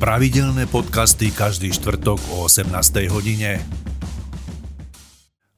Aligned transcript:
Pravidelné 0.00 0.64
podcasty 0.64 1.28
každý 1.28 1.76
štvrtok 1.76 2.16
o 2.32 2.48
18. 2.48 2.72
hodine. 3.12 3.60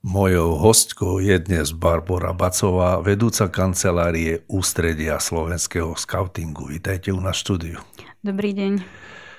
Mojou 0.03 0.58
hostkou 0.58 1.22
je 1.22 1.38
dnes 1.38 1.70
Barbara 1.70 2.34
Bacová, 2.34 2.99
vedúca 2.99 3.47
kancelárie 3.47 4.42
Ústredia 4.50 5.23
slovenského 5.23 5.94
skautingu. 5.94 6.67
Vítajte 6.75 7.15
u 7.15 7.23
nás 7.23 7.39
štúdiu. 7.39 7.78
Dobrý 8.18 8.50
deň. 8.50 8.82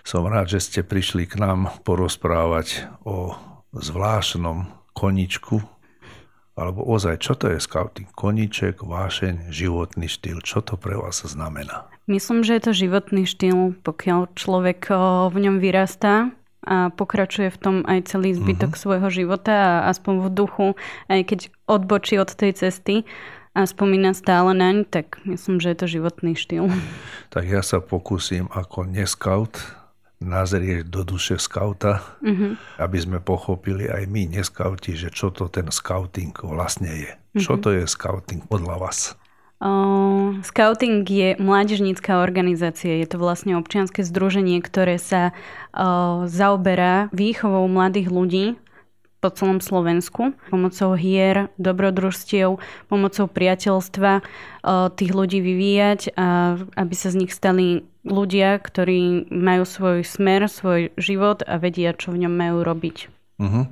Som 0.08 0.24
rád, 0.24 0.56
že 0.56 0.64
ste 0.64 0.88
prišli 0.88 1.28
k 1.28 1.36
nám 1.36 1.84
porozprávať 1.84 2.88
o 3.04 3.36
zvláštnom 3.76 4.72
koničku, 4.96 5.60
alebo 6.56 6.80
ozaj, 6.80 7.20
čo 7.20 7.36
to 7.36 7.52
je 7.52 7.60
scouting? 7.60 8.08
Koniček, 8.16 8.80
vášeň, 8.80 9.52
životný 9.52 10.08
štýl. 10.08 10.40
Čo 10.40 10.64
to 10.64 10.80
pre 10.80 10.96
vás 10.96 11.28
znamená? 11.28 11.92
Myslím, 12.04 12.44
že 12.44 12.60
je 12.60 12.64
to 12.68 12.74
životný 12.76 13.24
štýl, 13.24 13.80
pokiaľ 13.80 14.36
človek 14.36 14.92
v 15.32 15.36
ňom 15.40 15.64
vyrastá 15.64 16.36
a 16.64 16.92
pokračuje 16.92 17.52
v 17.52 17.60
tom 17.60 17.76
aj 17.84 18.12
celý 18.12 18.36
zbytok 18.36 18.76
uh-huh. 18.76 18.84
svojho 18.84 19.10
života 19.12 19.52
a 19.52 19.92
aspoň 19.92 20.14
v 20.24 20.28
duchu, 20.32 20.68
aj 21.12 21.20
keď 21.28 21.40
odbočí 21.68 22.16
od 22.20 22.32
tej 22.32 22.56
cesty 22.56 23.04
a 23.52 23.68
spomína 23.68 24.16
stále 24.16 24.56
naň, 24.56 24.88
tak 24.88 25.20
myslím, 25.28 25.60
že 25.60 25.76
je 25.76 25.78
to 25.80 25.88
životný 25.92 26.40
štýl. 26.40 26.72
Tak 27.32 27.44
ja 27.48 27.60
sa 27.64 27.84
pokúsim 27.84 28.48
ako 28.52 28.88
neskaut 28.88 29.60
nazrieť 30.24 30.88
do 30.88 31.04
duše 31.04 31.36
skauta, 31.36 32.00
uh-huh. 32.24 32.56
aby 32.80 32.98
sme 33.00 33.20
pochopili 33.20 33.92
aj 33.92 34.08
my, 34.08 34.32
neskauti, 34.32 34.96
že 34.96 35.12
čo 35.12 35.36
to 35.36 35.52
ten 35.52 35.68
scouting 35.68 36.32
vlastne 36.48 36.88
je. 36.88 37.12
Uh-huh. 37.12 37.44
Čo 37.44 37.60
to 37.60 37.76
je 37.76 37.84
scouting 37.84 38.48
podľa 38.48 38.76
vás? 38.80 39.20
Uh, 39.64 40.44
scouting 40.44 41.08
je 41.08 41.40
mládežnícká 41.40 42.20
organizácia. 42.20 43.00
Je 43.00 43.08
to 43.08 43.16
vlastne 43.16 43.56
občianske 43.56 44.04
združenie, 44.04 44.60
ktoré 44.60 45.00
sa 45.00 45.32
uh, 45.32 46.28
zaoberá 46.28 47.08
výchovou 47.16 47.72
mladých 47.72 48.12
ľudí 48.12 48.46
po 49.24 49.32
celom 49.32 49.64
Slovensku 49.64 50.36
pomocou 50.52 51.00
hier, 51.00 51.48
dobrodružstiev, 51.56 52.60
pomocou 52.92 53.26
priateľstva 53.32 54.20
tých 55.00 55.12
ľudí 55.16 55.40
vyvíjať 55.40 56.12
a 56.20 56.60
aby 56.76 56.92
sa 56.92 57.08
z 57.08 57.24
nich 57.24 57.32
stali 57.32 57.88
ľudia, 58.04 58.60
ktorí 58.60 59.32
majú 59.32 59.64
svoj 59.64 60.04
smer, 60.04 60.52
svoj 60.52 60.92
život 61.00 61.40
a 61.48 61.56
vedia, 61.56 61.96
čo 61.96 62.12
v 62.12 62.28
ňom 62.28 62.36
majú 62.36 62.68
robiť. 62.68 62.98
Uh-huh. 63.40 63.72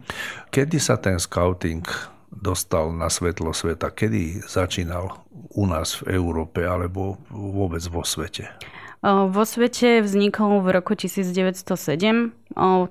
Kedy 0.55 0.79
sa 0.79 0.95
ten 0.95 1.19
scouting 1.19 1.83
dostal 2.31 2.95
na 2.95 3.11
svetlo 3.11 3.51
sveta? 3.51 3.91
Kedy 3.91 4.47
začínal 4.47 5.19
u 5.49 5.63
nás 5.65 5.97
v 6.05 6.13
Európe 6.13 6.61
alebo 6.61 7.17
vôbec 7.33 7.81
vo 7.89 8.05
svete? 8.05 8.53
Vo 9.01 9.43
svete 9.49 10.05
vznikol 10.05 10.61
v 10.61 10.77
roku 10.77 10.93
1907. 10.93 11.57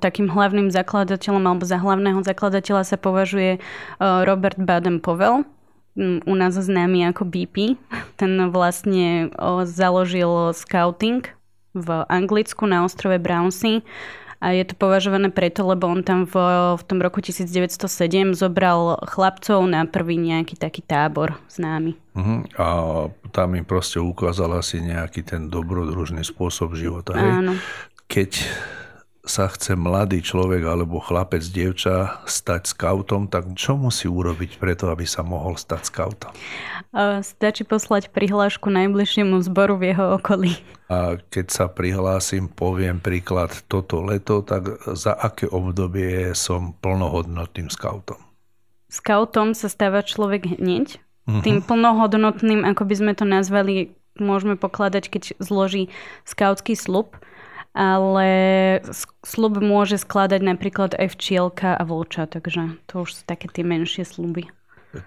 Takým 0.03 0.27
hlavným 0.27 0.75
zakladateľom 0.75 1.47
alebo 1.47 1.63
za 1.63 1.79
hlavného 1.79 2.27
zakladateľa 2.27 2.83
sa 2.83 2.99
považuje 2.99 3.63
Robert 4.03 4.59
Baden-Powell, 4.59 5.47
u 6.01 6.35
nás 6.35 6.59
známy 6.59 7.07
ako 7.15 7.31
BP. 7.31 7.79
Ten 8.19 8.51
vlastne 8.51 9.31
založil 9.71 10.51
scouting 10.51 11.31
v 11.79 11.89
Anglicku 12.11 12.67
na 12.67 12.83
ostrove 12.83 13.15
Brownsea 13.23 13.87
a 14.41 14.57
je 14.57 14.65
to 14.65 14.73
považované 14.73 15.29
preto, 15.29 15.69
lebo 15.69 15.85
on 15.85 16.01
tam 16.01 16.25
v, 16.25 16.35
v 16.81 16.83
tom 16.89 16.99
roku 17.05 17.21
1907 17.21 17.77
zobral 18.33 18.97
chlapcov 19.05 19.61
na 19.69 19.85
prvý 19.85 20.17
nejaký 20.17 20.57
taký 20.57 20.81
tábor 20.81 21.37
známy. 21.53 21.93
Uh-huh. 22.17 22.41
A 22.57 22.67
tam 23.37 23.53
im 23.53 23.69
proste 23.69 24.01
ukázal 24.01 24.57
asi 24.57 24.81
nejaký 24.81 25.29
ten 25.29 25.53
dobrodružný 25.53 26.25
spôsob 26.25 26.73
života. 26.73 27.21
Hej? 27.21 27.33
Áno. 27.45 27.53
Keď 28.09 28.31
sa 29.21 29.53
chce 29.53 29.77
mladý 29.77 30.25
človek 30.25 30.65
alebo 30.65 30.97
chlapec, 30.97 31.45
dievča 31.45 32.25
stať 32.25 32.73
skautom, 32.73 33.29
tak 33.29 33.53
čo 33.53 33.77
musí 33.77 34.09
urobiť 34.09 34.57
preto, 34.57 34.89
aby 34.89 35.05
sa 35.05 35.21
mohol 35.21 35.61
stať 35.61 35.83
skautom? 35.93 36.33
Stačí 37.21 37.69
poslať 37.69 38.11
prihlášku 38.11 38.73
najbližšiemu 38.73 39.39
zboru 39.45 39.77
v 39.77 39.93
jeho 39.93 40.17
okolí. 40.17 40.57
A 40.91 41.21
keď 41.31 41.47
sa 41.53 41.67
prihlásim, 41.71 42.51
poviem 42.51 42.99
príklad 42.99 43.55
toto 43.71 44.03
leto, 44.03 44.43
tak 44.43 44.67
za 44.97 45.15
aké 45.15 45.47
obdobie 45.47 46.35
som 46.35 46.75
plnohodnotným 46.83 47.71
skautom? 47.71 48.19
Skautom 48.91 49.55
sa 49.55 49.71
stáva 49.71 50.03
človek 50.03 50.59
hneď. 50.59 50.99
Uh-huh. 51.31 51.45
Tým 51.47 51.63
plnohodnotným, 51.63 52.67
ako 52.67 52.83
by 52.91 52.95
sme 52.99 53.13
to 53.15 53.23
nazvali, 53.23 53.95
môžeme 54.19 54.59
pokladať, 54.59 55.05
keď 55.07 55.23
zloží 55.39 55.95
skautský 56.27 56.75
slub 56.75 57.15
ale 57.71 58.29
slub 59.23 59.63
môže 59.63 60.01
skladať 60.03 60.41
napríklad 60.43 60.99
aj 60.99 61.15
včielka 61.15 61.79
a 61.79 61.83
vlča, 61.87 62.27
takže 62.27 62.83
to 62.91 63.07
už 63.07 63.11
sú 63.15 63.23
také 63.27 63.47
tie 63.47 63.63
menšie 63.63 64.03
sluby. 64.03 64.51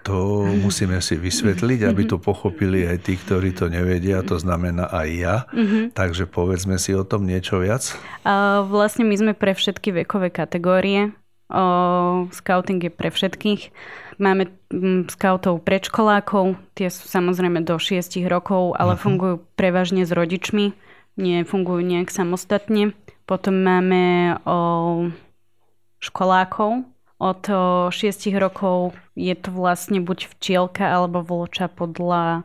To 0.08 0.48
musíme 0.48 0.96
si 1.04 1.20
vysvetliť, 1.20 1.84
aby 1.84 2.08
to 2.08 2.16
pochopili 2.16 2.88
aj 2.88 3.04
tí, 3.04 3.20
ktorí 3.20 3.52
to 3.52 3.68
nevedia, 3.68 4.24
to 4.24 4.40
znamená 4.40 4.88
aj 4.88 5.08
ja. 5.12 5.36
Mm-hmm. 5.52 5.92
Takže 5.92 6.24
povedzme 6.24 6.80
si 6.80 6.96
o 6.96 7.04
tom 7.04 7.28
niečo 7.28 7.60
viac. 7.60 7.92
Vlastne 8.64 9.04
my 9.04 9.12
sme 9.12 9.32
pre 9.36 9.52
všetky 9.52 9.92
vekové 9.92 10.32
kategórie. 10.32 11.12
Scouting 12.32 12.80
je 12.80 12.92
pre 12.96 13.12
všetkých. 13.12 13.62
Máme 14.16 14.48
scoutov 15.12 15.60
predškolákov, 15.68 16.56
tie 16.72 16.88
sú 16.88 17.04
samozrejme 17.04 17.60
do 17.60 17.76
6 17.76 18.24
rokov, 18.24 18.72
ale 18.80 18.96
uh-huh. 18.96 19.04
fungujú 19.04 19.34
prevažne 19.52 20.08
s 20.08 20.16
rodičmi 20.16 20.72
nefungujú 21.16 21.82
nejak 21.82 22.10
samostatne. 22.10 22.92
Potom 23.24 23.64
máme 23.64 24.36
o 24.44 24.58
školákov. 26.02 26.84
Od 27.22 27.42
6 27.88 27.94
rokov 28.36 28.92
je 29.16 29.32
to 29.38 29.48
vlastne 29.54 30.02
buď 30.02 30.28
včielka 30.36 30.84
alebo 30.84 31.24
vloča 31.24 31.70
podľa, 31.72 32.44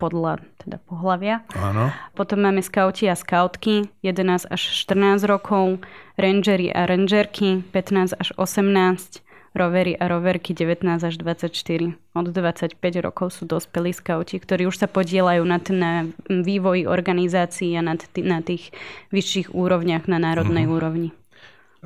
podľa 0.00 0.42
teda 0.64 0.82
pohľavia. 0.88 1.46
Áno. 1.54 1.94
Potom 2.16 2.42
máme 2.42 2.64
skauti 2.64 3.06
a 3.06 3.14
skautky 3.14 3.86
11 4.02 4.50
až 4.50 4.62
14 4.88 5.22
rokov, 5.28 5.84
rangery 6.18 6.72
a 6.74 6.88
rangerky 6.90 7.62
15 7.70 8.18
až 8.18 8.28
18 8.34 9.25
rovery 9.56 9.96
a 9.96 10.06
roverky 10.06 10.52
19 10.52 10.84
až 11.00 11.14
24. 11.16 11.96
Od 12.14 12.26
25 12.28 12.76
rokov 13.00 13.40
sú 13.40 13.48
dospelí 13.48 13.96
skauti, 13.96 14.36
ktorí 14.36 14.68
už 14.68 14.76
sa 14.76 14.88
podielajú 14.88 15.42
na, 15.42 15.58
t- 15.58 15.72
na 15.72 16.04
vývoji 16.28 16.84
organizácií 16.84 17.72
a 17.74 17.82
na, 17.82 17.96
t- 17.96 18.22
na 18.22 18.44
tých 18.44 18.70
vyšších 19.10 19.56
úrovniach 19.56 20.04
na 20.06 20.20
národnej 20.20 20.68
mm-hmm. 20.68 20.76
úrovni. 20.76 21.10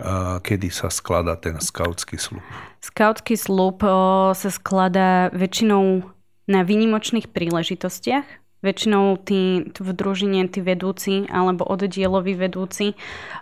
A 0.00 0.40
kedy 0.40 0.72
sa 0.72 0.88
skladá 0.88 1.36
ten 1.36 1.60
skautský 1.60 2.16
slub? 2.16 2.44
Skautský 2.80 3.36
slub 3.36 3.84
o, 3.84 4.32
sa 4.32 4.50
skladá 4.50 5.28
väčšinou 5.30 6.08
na 6.48 6.60
výnimočných 6.64 7.28
príležitostiach. 7.28 8.26
Väčšinou 8.60 9.16
tí 9.24 9.72
v 9.72 9.90
družine, 9.96 10.44
tí 10.48 10.60
vedúci 10.60 11.24
alebo 11.32 11.64
oddieloví 11.64 12.36
vedúci 12.36 12.96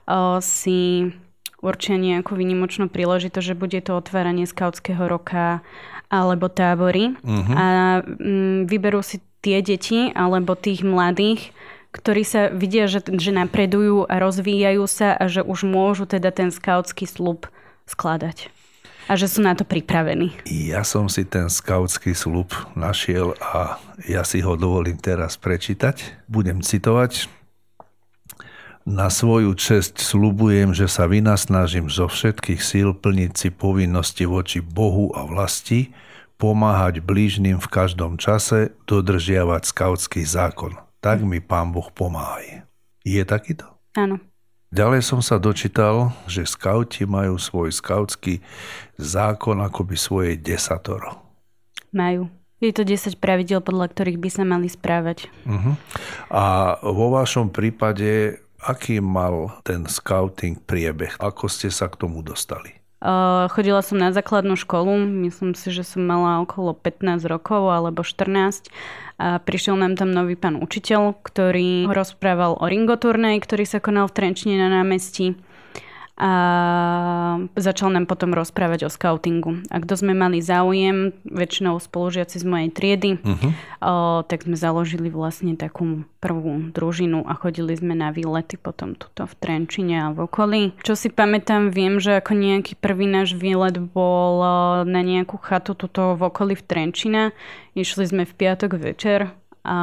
o, 0.07 0.43
si 0.43 1.11
určia 1.59 1.99
nejakú 1.99 2.39
výnimočnú 2.39 2.87
príležitosť, 2.87 3.47
že 3.55 3.59
bude 3.59 3.79
to 3.83 3.99
otváranie 3.99 4.47
skautského 4.47 5.11
roka 5.11 5.61
alebo 6.09 6.49
tábory. 6.49 7.19
Uh-huh. 7.21 7.55
A 7.55 7.67
mm, 8.01 8.71
vyberú 8.71 9.03
si 9.05 9.21
tie 9.43 9.61
deti 9.63 10.11
alebo 10.15 10.59
tých 10.59 10.83
mladých, 10.87 11.53
ktorí 11.93 12.23
sa 12.23 12.53
vidia, 12.53 12.87
že, 12.87 13.05
že 13.07 13.33
napredujú 13.33 14.07
a 14.07 14.15
rozvíjajú 14.21 14.85
sa 14.87 15.17
a 15.17 15.25
že 15.27 15.41
už 15.43 15.65
môžu 15.65 16.05
teda 16.05 16.31
ten 16.31 16.53
skautský 16.53 17.09
slub 17.09 17.49
skladať. 17.89 18.53
A 19.09 19.17
že 19.17 19.25
sú 19.25 19.41
na 19.41 19.57
to 19.57 19.65
pripravení. 19.65 20.37
Ja 20.45 20.85
som 20.85 21.09
si 21.09 21.25
ten 21.25 21.49
skautský 21.49 22.13
slub 22.13 22.53
našiel 22.77 23.33
a 23.41 23.81
ja 24.05 24.21
si 24.21 24.45
ho 24.45 24.53
dovolím 24.53 25.01
teraz 25.01 25.41
prečítať. 25.41 26.29
Budem 26.29 26.61
citovať. 26.61 27.38
Na 28.89 29.13
svoju 29.13 29.53
česť 29.53 30.01
slubujem, 30.01 30.73
že 30.73 30.89
sa 30.89 31.05
vynasnažím 31.05 31.93
zo 31.93 32.09
všetkých 32.09 32.57
síl 32.57 32.97
plniť 32.97 33.33
si 33.37 33.49
povinnosti 33.53 34.25
voči 34.25 34.65
Bohu 34.65 35.13
a 35.13 35.29
vlasti, 35.29 35.93
pomáhať 36.41 37.05
blížnym 37.05 37.61
v 37.61 37.69
každom 37.69 38.17
čase, 38.17 38.73
dodržiavať 38.89 39.69
skautský 39.69 40.25
zákon. 40.25 40.81
Tak 41.05 41.21
mi 41.21 41.37
Pán 41.37 41.69
Boh 41.69 41.93
pomáha. 41.93 42.65
Je 43.05 43.21
takýto? 43.29 43.69
Áno. 43.93 44.25
Ďalej 44.73 45.05
som 45.05 45.21
sa 45.21 45.37
dočítal, 45.37 46.17
že 46.25 46.49
skauti 46.49 47.05
majú 47.05 47.37
svoj 47.37 47.69
skautský 47.69 48.41
zákon 48.97 49.61
akoby 49.69 50.01
svoje 50.01 50.33
desatoro. 50.41 51.21
Majú. 51.93 52.33
Je 52.65 52.73
to 52.73 52.89
10 52.89 53.21
pravidel, 53.21 53.61
podľa 53.61 53.93
ktorých 53.93 54.17
by 54.17 54.31
sa 54.33 54.49
mali 54.49 54.73
správať. 54.73 55.29
Uh-huh. 55.45 55.77
A 56.33 56.75
vo 56.81 57.13
vašom 57.13 57.53
prípade 57.53 58.41
aký 58.63 58.99
mal 58.99 59.59
ten 59.63 59.87
scouting 59.87 60.59
priebeh? 60.67 61.19
Ako 61.23 61.47
ste 61.47 61.71
sa 61.71 61.87
k 61.87 61.99
tomu 61.99 62.23
dostali? 62.23 62.79
chodila 63.55 63.79
som 63.79 63.95
na 63.95 64.11
základnú 64.11 64.59
školu, 64.59 64.99
myslím 65.23 65.55
si, 65.55 65.71
že 65.71 65.87
som 65.87 66.03
mala 66.03 66.43
okolo 66.43 66.75
15 66.75 67.31
rokov 67.31 67.71
alebo 67.71 68.03
14 68.03 68.67
a 69.23 69.39
prišiel 69.39 69.79
nám 69.79 69.95
tam 69.95 70.11
nový 70.11 70.35
pán 70.35 70.59
učiteľ, 70.59 71.15
ktorý 71.23 71.87
rozprával 71.87 72.59
o 72.59 72.65
ringoturnej, 72.67 73.39
ktorý 73.39 73.71
sa 73.71 73.79
konal 73.79 74.11
v 74.11 74.19
Trenčine 74.19 74.59
na 74.59 74.83
námestí 74.83 75.39
a 76.19 76.33
začal 77.55 77.95
nám 77.95 78.11
potom 78.11 78.35
rozprávať 78.35 78.85
o 78.87 78.91
scoutingu. 78.91 79.63
A 79.71 79.79
kto 79.79 79.95
sme 79.95 80.19
mali 80.19 80.43
záujem, 80.43 81.15
väčšinou 81.23 81.79
spolužiaci 81.79 82.43
z 82.43 82.45
mojej 82.45 82.69
triedy, 82.75 83.11
uh-huh. 83.23 83.51
o, 83.79 83.95
tak 84.27 84.43
sme 84.43 84.59
založili 84.59 85.15
vlastne 85.15 85.55
takú 85.55 86.03
prvú 86.19 86.75
družinu 86.75 87.23
a 87.23 87.39
chodili 87.39 87.79
sme 87.79 87.95
na 87.95 88.11
výlety 88.11 88.59
potom 88.59 88.99
tuto 88.99 89.31
v 89.31 89.35
Trenčine 89.39 89.97
a 90.03 90.07
v 90.11 90.27
okolí. 90.27 90.75
Čo 90.83 90.99
si 90.99 91.07
pamätám, 91.07 91.71
viem, 91.71 92.03
že 92.03 92.19
ako 92.19 92.35
nejaký 92.35 92.75
prvý 92.75 93.07
náš 93.07 93.39
výlet 93.39 93.79
bol 93.79 94.43
na 94.83 95.01
nejakú 95.07 95.39
chatu 95.39 95.79
tuto 95.79 96.19
v 96.19 96.35
okolí 96.35 96.59
v 96.59 96.67
Trenčina. 96.67 97.23
Išli 97.79 98.11
sme 98.11 98.27
v 98.27 98.35
piatok 98.35 98.75
večer 98.75 99.31
a 99.63 99.79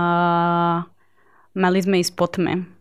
mali 1.56 1.80
sme 1.80 2.04
ísť 2.04 2.14
po 2.20 2.28
tme 2.28 2.75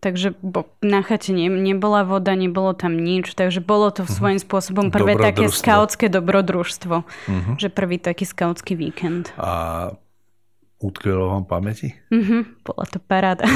takže 0.00 0.36
bo, 0.44 0.68
na 0.84 1.02
chate 1.02 1.32
ne, 1.32 1.48
nebola 1.48 2.04
voda, 2.04 2.36
nebolo 2.36 2.76
tam 2.76 2.96
nič, 2.96 3.32
takže 3.34 3.64
bolo 3.64 3.90
to 3.90 4.04
mhm. 4.04 4.12
svojím 4.12 4.40
spôsobom 4.40 4.86
prvé 4.92 5.16
také 5.16 5.48
skautské 5.48 6.06
dobrodružstvo, 6.12 7.02
uh-huh. 7.02 7.54
že 7.58 7.68
prvý 7.72 7.98
taký 7.98 8.28
skautský 8.28 8.76
víkend. 8.76 9.32
A 9.40 9.90
utkvelo 10.78 11.32
vám 11.32 11.44
pamäti? 11.48 11.96
Uh-huh, 12.12 12.44
bola 12.62 12.84
to 12.86 12.98
paráda. 13.00 13.48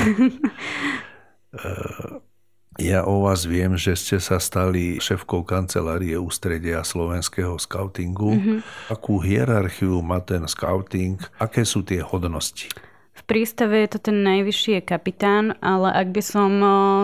ja 2.81 3.05
o 3.05 3.29
vás 3.29 3.45
viem, 3.45 3.77
že 3.77 3.93
ste 3.95 4.17
sa 4.19 4.41
stali 4.41 4.97
šéfkou 4.99 5.45
kancelárie 5.45 6.17
ústredia 6.17 6.81
slovenského 6.81 7.61
skautingu. 7.61 8.33
Uh-huh. 8.35 8.59
Akú 8.89 9.21
hierarchiu 9.21 10.01
má 10.01 10.25
ten 10.25 10.49
skauting? 10.49 11.21
Aké 11.37 11.69
sú 11.69 11.85
tie 11.85 12.01
hodnosti? 12.01 12.90
V 13.21 13.23
prístave 13.29 13.85
je 13.85 13.89
to 13.93 14.11
ten 14.11 14.25
najvyšší 14.25 14.81
je 14.81 14.83
kapitán, 14.83 15.55
ale 15.61 15.93
ak 15.93 16.09
by 16.09 16.23
som 16.25 16.51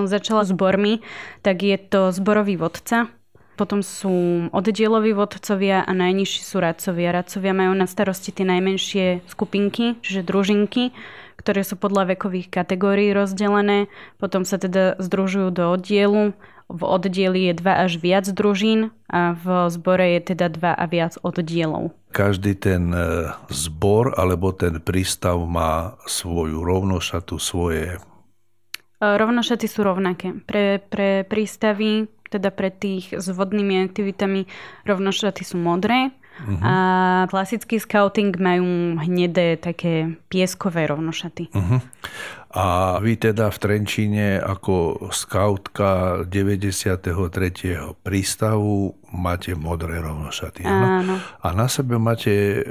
začala 0.08 0.48
zbormi, 0.48 1.04
tak 1.44 1.60
je 1.60 1.76
to 1.76 2.10
zborový 2.10 2.56
vodca. 2.56 3.12
Potom 3.56 3.80
sú 3.80 4.48
oddieloví 4.52 5.16
vodcovia 5.16 5.80
a 5.80 5.92
najnižší 5.96 6.40
sú 6.44 6.60
radcovia. 6.60 7.16
Radcovia 7.16 7.56
majú 7.56 7.72
na 7.72 7.88
starosti 7.88 8.28
tie 8.28 8.44
najmenšie 8.44 9.24
skupinky, 9.28 9.96
čiže 10.04 10.28
družinky, 10.28 10.92
ktoré 11.40 11.64
sú 11.64 11.80
podľa 11.80 12.16
vekových 12.16 12.52
kategórií 12.52 13.16
rozdelené. 13.16 13.88
Potom 14.20 14.44
sa 14.44 14.60
teda 14.60 15.00
združujú 15.00 15.48
do 15.56 15.72
oddielu 15.72 16.36
v 16.66 16.82
oddieli 16.82 17.46
je 17.50 17.54
dva 17.62 17.86
až 17.86 18.02
viac 18.02 18.26
družín 18.26 18.90
a 19.06 19.38
v 19.38 19.70
zbore 19.70 20.18
je 20.18 20.34
teda 20.34 20.50
dva 20.50 20.74
a 20.74 20.84
viac 20.90 21.14
oddielov. 21.22 21.94
Každý 22.10 22.58
ten 22.58 22.90
e, 22.90 23.30
zbor 23.54 24.18
alebo 24.18 24.50
ten 24.50 24.82
prístav 24.82 25.38
má 25.46 25.94
svoju 26.10 26.66
rovnošatu, 26.66 27.38
svoje... 27.38 28.02
E, 28.98 29.04
rovnošaty 29.04 29.66
sú 29.70 29.86
rovnaké. 29.86 30.34
Pre, 30.42 30.82
pre 30.82 31.22
prístavy, 31.22 32.10
teda 32.26 32.50
pre 32.50 32.74
tých 32.74 33.14
s 33.14 33.26
vodnými 33.30 33.86
aktivitami, 33.86 34.50
rovnošaty 34.90 35.46
sú 35.46 35.62
modré 35.62 36.10
Uh-huh. 36.36 36.60
A 36.60 36.74
klasický 37.32 37.80
scouting 37.80 38.36
majú 38.36 39.00
hnedé 39.00 39.56
také 39.56 40.20
pieskové 40.28 40.84
rovnošaty. 40.84 41.48
Uh-huh. 41.52 41.80
A 42.56 42.96
vy 43.04 43.20
teda 43.20 43.52
v 43.52 43.58
Trenčíne 43.60 44.40
ako 44.40 45.08
skautka 45.12 46.22
93. 46.28 47.12
prístavu 48.00 48.96
máte 49.12 49.52
modré 49.56 50.00
rovnošaty. 50.00 50.64
Áno. 50.64 51.20
A 51.20 51.46
na 51.52 51.68
sebe 51.68 52.00
máte 52.00 52.64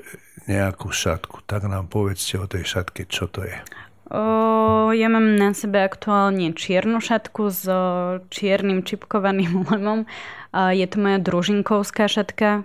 nejakú 0.46 0.94
šatku. 0.94 1.46
Tak 1.46 1.66
nám 1.66 1.90
povedzte 1.90 2.38
o 2.42 2.46
tej 2.50 2.66
šatke, 2.66 3.06
čo 3.10 3.30
to 3.30 3.46
je. 3.46 3.58
O, 4.06 4.94
ja 4.94 5.10
mám 5.10 5.34
na 5.34 5.58
sebe 5.58 5.82
aktuálne 5.82 6.54
čiernu 6.54 7.02
šatku 7.02 7.50
s 7.50 7.66
čiernym 8.30 8.86
čipkovaným 8.86 9.66
lemom 9.74 10.06
je 10.56 10.88
to 10.88 10.98
moja 11.04 11.20
družinkovská 11.20 12.08
šatka. 12.08 12.64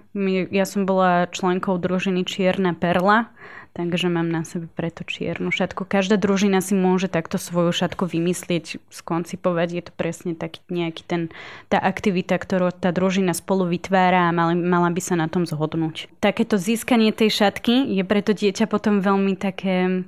Ja 0.54 0.64
som 0.64 0.86
bola 0.86 1.26
členkou 1.26 1.74
družiny 1.74 2.22
Čierna 2.22 2.70
perla, 2.78 3.34
takže 3.74 4.10
mám 4.10 4.30
na 4.30 4.42
sebe 4.42 4.66
preto 4.70 5.06
čiernu 5.06 5.54
šatku. 5.54 5.86
Každá 5.86 6.18
družina 6.18 6.58
si 6.58 6.74
môže 6.74 7.06
takto 7.06 7.38
svoju 7.38 7.70
šatku 7.70 8.06
vymyslieť, 8.06 8.82
skoncipovať. 8.90 9.68
Je 9.70 9.82
to 9.86 9.92
presne 9.94 10.32
taký 10.34 10.58
nejaký 10.70 11.02
ten, 11.06 11.22
tá 11.70 11.78
aktivita, 11.78 12.34
ktorú 12.38 12.74
tá 12.74 12.90
družina 12.90 13.34
spolu 13.34 13.70
vytvára 13.70 14.30
a 14.30 14.34
mala, 14.34 14.54
mala 14.58 14.90
by 14.90 15.00
sa 15.02 15.14
na 15.14 15.30
tom 15.30 15.46
zhodnúť. 15.46 16.10
Takéto 16.18 16.58
získanie 16.58 17.14
tej 17.14 17.30
šatky 17.30 17.94
je 17.94 18.02
preto 18.02 18.34
dieťa 18.34 18.66
potom 18.66 18.98
veľmi 19.02 19.38
také, 19.38 20.06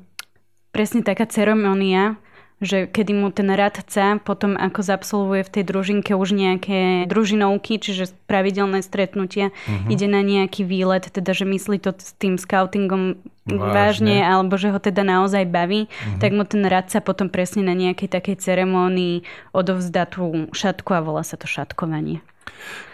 presne 0.74 1.06
taká 1.06 1.26
ceremonia, 1.30 2.18
že 2.62 2.86
kedy 2.86 3.12
mu 3.12 3.28
ten 3.34 3.50
radca 3.50 4.22
potom 4.22 4.54
ako 4.54 4.80
zabsolvuje 4.80 5.42
v 5.42 5.52
tej 5.52 5.64
družinke 5.66 6.14
už 6.14 6.32
nejaké 6.32 7.10
družinovky, 7.10 7.82
čiže 7.82 8.14
pravidelné 8.30 8.80
stretnutia, 8.80 9.50
uh-huh. 9.50 9.90
ide 9.90 10.06
na 10.06 10.22
nejaký 10.22 10.62
výlet, 10.62 11.10
teda 11.10 11.34
že 11.34 11.42
myslí 11.42 11.82
to 11.82 11.90
s 11.98 12.14
tým 12.16 12.38
scoutingom 12.38 13.18
vážne, 13.44 13.74
vážne 13.74 14.16
alebo 14.22 14.54
že 14.54 14.70
ho 14.70 14.78
teda 14.78 15.02
naozaj 15.02 15.44
baví, 15.50 15.90
uh-huh. 15.90 16.22
tak 16.22 16.30
mu 16.30 16.46
ten 16.46 16.62
radca 16.62 17.02
potom 17.02 17.26
presne 17.26 17.66
na 17.66 17.74
nejakej 17.74 18.06
takej 18.06 18.38
ceremónii 18.38 19.26
odovzdá 19.50 20.06
tú 20.06 20.48
šatku 20.54 20.94
a 20.94 21.02
volá 21.02 21.26
sa 21.26 21.34
to 21.34 21.50
šatkovanie. 21.50 22.22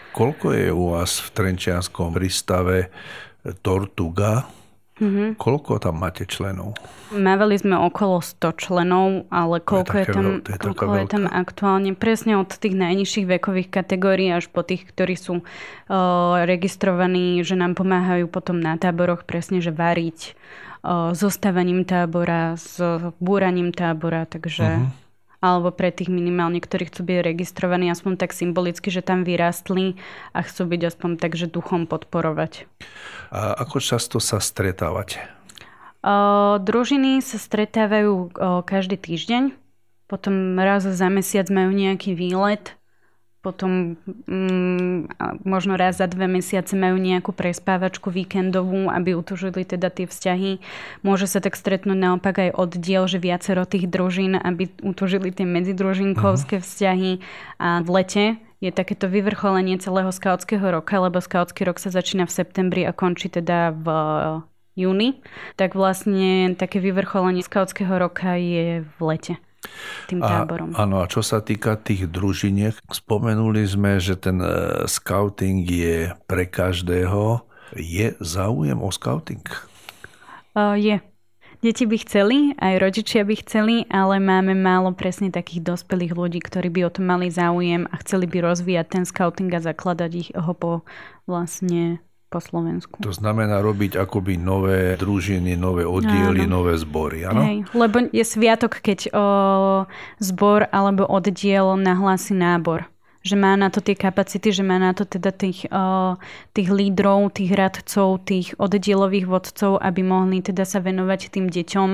Koľko 0.09 0.57
je 0.57 0.67
u 0.73 0.97
vás 0.97 1.21
v 1.21 1.29
Trenčianskom 1.31 2.17
prístave 2.17 2.89
Tortuga, 3.61 4.49
Mm-hmm. 4.99 5.39
Koľko 5.39 5.79
tam 5.79 6.03
máte 6.03 6.27
členov? 6.27 6.75
Mávali 7.15 7.55
sme 7.55 7.79
okolo 7.79 8.19
100 8.19 8.61
členov, 8.61 9.31
ale 9.31 9.63
koľko 9.63 9.95
je, 9.95 10.03
je 10.03 10.07
tam, 10.11 10.27
je 10.43 10.57
koľko 10.59 10.83
je 10.99 11.07
tam 11.07 11.25
aktuálne? 11.25 11.91
Presne 11.95 12.35
od 12.35 12.51
tých 12.51 12.75
najnižších 12.75 13.25
vekových 13.39 13.71
kategórií 13.71 14.29
až 14.35 14.51
po 14.51 14.61
tých, 14.61 14.83
ktorí 14.91 15.15
sú 15.15 15.39
uh, 15.39 15.43
registrovaní, 16.43 17.39
že 17.47 17.55
nám 17.55 17.79
pomáhajú 17.79 18.27
potom 18.27 18.59
na 18.59 18.75
táboroch 18.75 19.23
presne, 19.23 19.63
že 19.63 19.71
variť 19.71 20.35
uh, 20.83 21.15
zostávaním 21.15 21.87
tábora, 21.87 22.59
s 22.59 22.77
búraním 23.23 23.71
tábora, 23.71 24.27
takže... 24.27 24.83
Uh-huh 24.83 25.07
alebo 25.39 25.71
pre 25.71 25.91
tých 25.91 26.11
minimálne, 26.11 26.59
ktorí 26.59 26.91
chcú 26.91 27.07
byť 27.07 27.19
registrovaní 27.23 27.87
aspoň 27.91 28.19
tak 28.19 28.31
symbolicky, 28.35 28.91
že 28.91 29.03
tam 29.03 29.23
vyrastli 29.23 29.95
a 30.35 30.43
chcú 30.43 30.67
byť 30.75 30.81
aspoň 30.91 31.09
tak, 31.19 31.35
že 31.35 31.47
duchom 31.51 31.87
podporovať. 31.87 32.67
A 33.31 33.55
ako 33.55 33.79
často 33.79 34.17
sa 34.19 34.43
stretávate? 34.43 35.23
O, 35.99 36.55
družiny 36.59 37.19
sa 37.19 37.35
stretávajú 37.35 38.11
o, 38.11 38.27
každý 38.63 38.95
týždeň, 38.95 39.51
potom 40.07 40.55
raz 40.55 40.87
za 40.87 41.07
mesiac 41.11 41.51
majú 41.51 41.75
nejaký 41.75 42.15
výlet 42.15 42.78
potom 43.39 43.95
mm, 44.27 45.15
možno 45.47 45.79
raz 45.79 46.03
za 46.03 46.07
dve 46.11 46.27
mesiace 46.27 46.75
majú 46.75 46.99
nejakú 46.99 47.31
prespávačku 47.31 48.11
víkendovú, 48.11 48.91
aby 48.91 49.15
utužili 49.15 49.63
teda 49.63 49.87
tie 49.87 50.03
vzťahy. 50.11 50.59
Môže 51.07 51.31
sa 51.31 51.39
tak 51.39 51.55
stretnúť 51.55 51.95
naopak 51.95 52.35
aj 52.35 52.49
oddiel, 52.59 53.07
že 53.07 53.23
viacero 53.23 53.63
tých 53.63 53.87
družín, 53.87 54.35
aby 54.35 54.67
utužili 54.83 55.31
tie 55.31 55.47
medzidružinkovské 55.47 56.59
uh-huh. 56.59 56.67
vzťahy. 56.67 57.11
A 57.63 57.79
v 57.79 57.89
lete 57.95 58.25
je 58.59 58.75
takéto 58.75 59.07
vyvrcholenie 59.07 59.79
celého 59.79 60.11
skautského 60.11 60.67
roka, 60.67 60.99
lebo 60.99 61.23
skautský 61.23 61.63
rok 61.63 61.79
sa 61.79 61.95
začína 61.95 62.27
v 62.27 62.35
septembri 62.35 62.83
a 62.83 62.91
končí 62.91 63.31
teda 63.31 63.71
v 63.71 63.87
júni. 64.75 65.23
Tak 65.55 65.79
vlastne 65.79 66.59
také 66.59 66.83
vyvrcholenie 66.83 67.39
skautského 67.39 67.95
roka 67.95 68.35
je 68.35 68.83
v 68.83 68.99
lete 68.99 69.39
tým 70.07 70.19
táborom. 70.23 70.73
A, 70.73 70.83
áno, 70.87 71.03
a 71.03 71.05
čo 71.05 71.19
sa 71.21 71.43
týka 71.43 71.75
tých 71.75 72.07
družiniek, 72.09 72.75
spomenuli 72.89 73.63
sme, 73.67 73.99
že 73.99 74.15
ten 74.15 74.39
e, 74.39 74.85
scouting 74.87 75.67
je 75.67 76.15
pre 76.25 76.47
každého. 76.47 77.43
Je 77.77 78.17
záujem 78.17 78.79
o 78.81 78.89
scouting? 78.89 79.45
Uh, 80.57 80.73
je. 80.73 80.97
Deti 81.59 81.83
by 81.83 81.97
chceli, 81.99 82.55
aj 82.55 82.79
rodičia 82.79 83.27
by 83.27 83.35
chceli, 83.43 83.83
ale 83.91 84.15
máme 84.23 84.55
málo 84.55 84.95
presne 84.95 85.27
takých 85.27 85.75
dospelých 85.75 86.15
ľudí, 86.15 86.39
ktorí 86.39 86.71
by 86.71 86.87
o 86.87 86.91
to 86.95 87.03
mali 87.03 87.27
záujem 87.27 87.83
a 87.83 87.99
chceli 87.99 88.31
by 88.31 88.39
rozvíjať 88.39 88.87
ten 88.87 89.03
scouting 89.03 89.51
a 89.51 89.59
zakladať 89.59 90.11
ich 90.15 90.29
ho 90.31 90.55
po 90.55 90.87
vlastne 91.27 91.99
po 92.29 92.37
Slovensku. 92.37 93.01
To 93.01 93.09
znamená 93.09 93.59
robiť 93.59 93.97
akoby 93.97 94.37
nové 94.37 94.93
družiny, 95.01 95.57
nové 95.57 95.81
oddiely, 95.83 96.45
áno. 96.45 96.61
nové 96.61 96.77
zbory, 96.77 97.25
áno? 97.25 97.41
Hej, 97.41 97.57
lebo 97.73 98.05
je 98.13 98.21
sviatok, 98.21 98.79
keď 98.79 99.09
o, 99.11 99.25
zbor 100.21 100.69
alebo 100.69 101.09
oddiel 101.09 101.73
nahlási 101.81 102.37
nábor 102.37 102.85
že 103.29 103.37
má 103.37 103.53
na 103.53 103.69
to 103.69 103.77
tie 103.77 103.93
kapacity, 103.93 104.49
že 104.49 104.65
má 104.65 104.81
na 104.81 104.97
to 104.97 105.05
teda 105.05 105.29
tých, 105.29 105.69
tých 106.57 106.69
lídrov, 106.73 107.37
tých 107.37 107.53
radcov, 107.53 108.25
tých 108.25 108.57
oddielových 108.57 109.29
vodcov, 109.29 109.77
aby 109.77 110.01
mohli 110.01 110.41
teda 110.41 110.65
sa 110.65 110.81
venovať 110.81 111.29
tým 111.29 111.45
deťom 111.53 111.89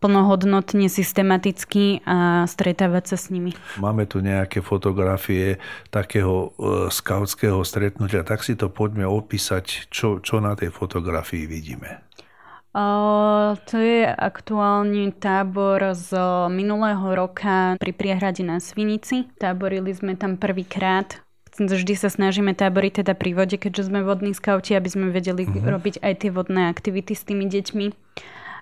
plnohodnotne, 0.00 0.88
systematicky 0.88 2.00
a 2.08 2.48
stretávať 2.48 3.04
sa 3.12 3.16
s 3.20 3.28
nimi. 3.28 3.52
Máme 3.76 4.08
tu 4.08 4.24
nejaké 4.24 4.64
fotografie 4.64 5.60
takého 5.92 6.56
e, 6.56 6.88
skautského 6.88 7.60
stretnutia, 7.60 8.24
tak 8.24 8.40
si 8.40 8.56
to 8.56 8.72
poďme 8.72 9.04
opísať, 9.04 9.92
čo, 9.92 10.24
čo 10.24 10.40
na 10.40 10.56
tej 10.56 10.72
fotografii 10.72 11.44
vidíme. 11.44 12.09
To 12.70 13.76
je 13.76 14.06
aktuálne 14.06 15.10
tábor 15.10 15.90
z 15.90 16.14
minulého 16.54 17.02
roka 17.18 17.74
pri 17.82 17.90
priehrade 17.90 18.46
na 18.46 18.62
Svinici. 18.62 19.26
Táborili 19.42 19.90
sme 19.90 20.14
tam 20.14 20.38
prvýkrát. 20.38 21.18
Vždy 21.58 21.98
sa 21.98 22.06
snažíme 22.06 22.54
táboriť 22.54 23.02
teda 23.02 23.18
pri 23.18 23.34
vode, 23.34 23.58
keďže 23.58 23.90
sme 23.90 24.06
vodní 24.06 24.38
skauti, 24.38 24.78
aby 24.78 24.86
sme 24.86 25.10
vedeli 25.10 25.44
uh-huh. 25.44 25.66
robiť 25.66 25.98
aj 25.98 26.14
tie 26.22 26.30
vodné 26.30 26.70
aktivity 26.70 27.12
s 27.12 27.26
tými 27.26 27.50
deťmi. 27.50 27.86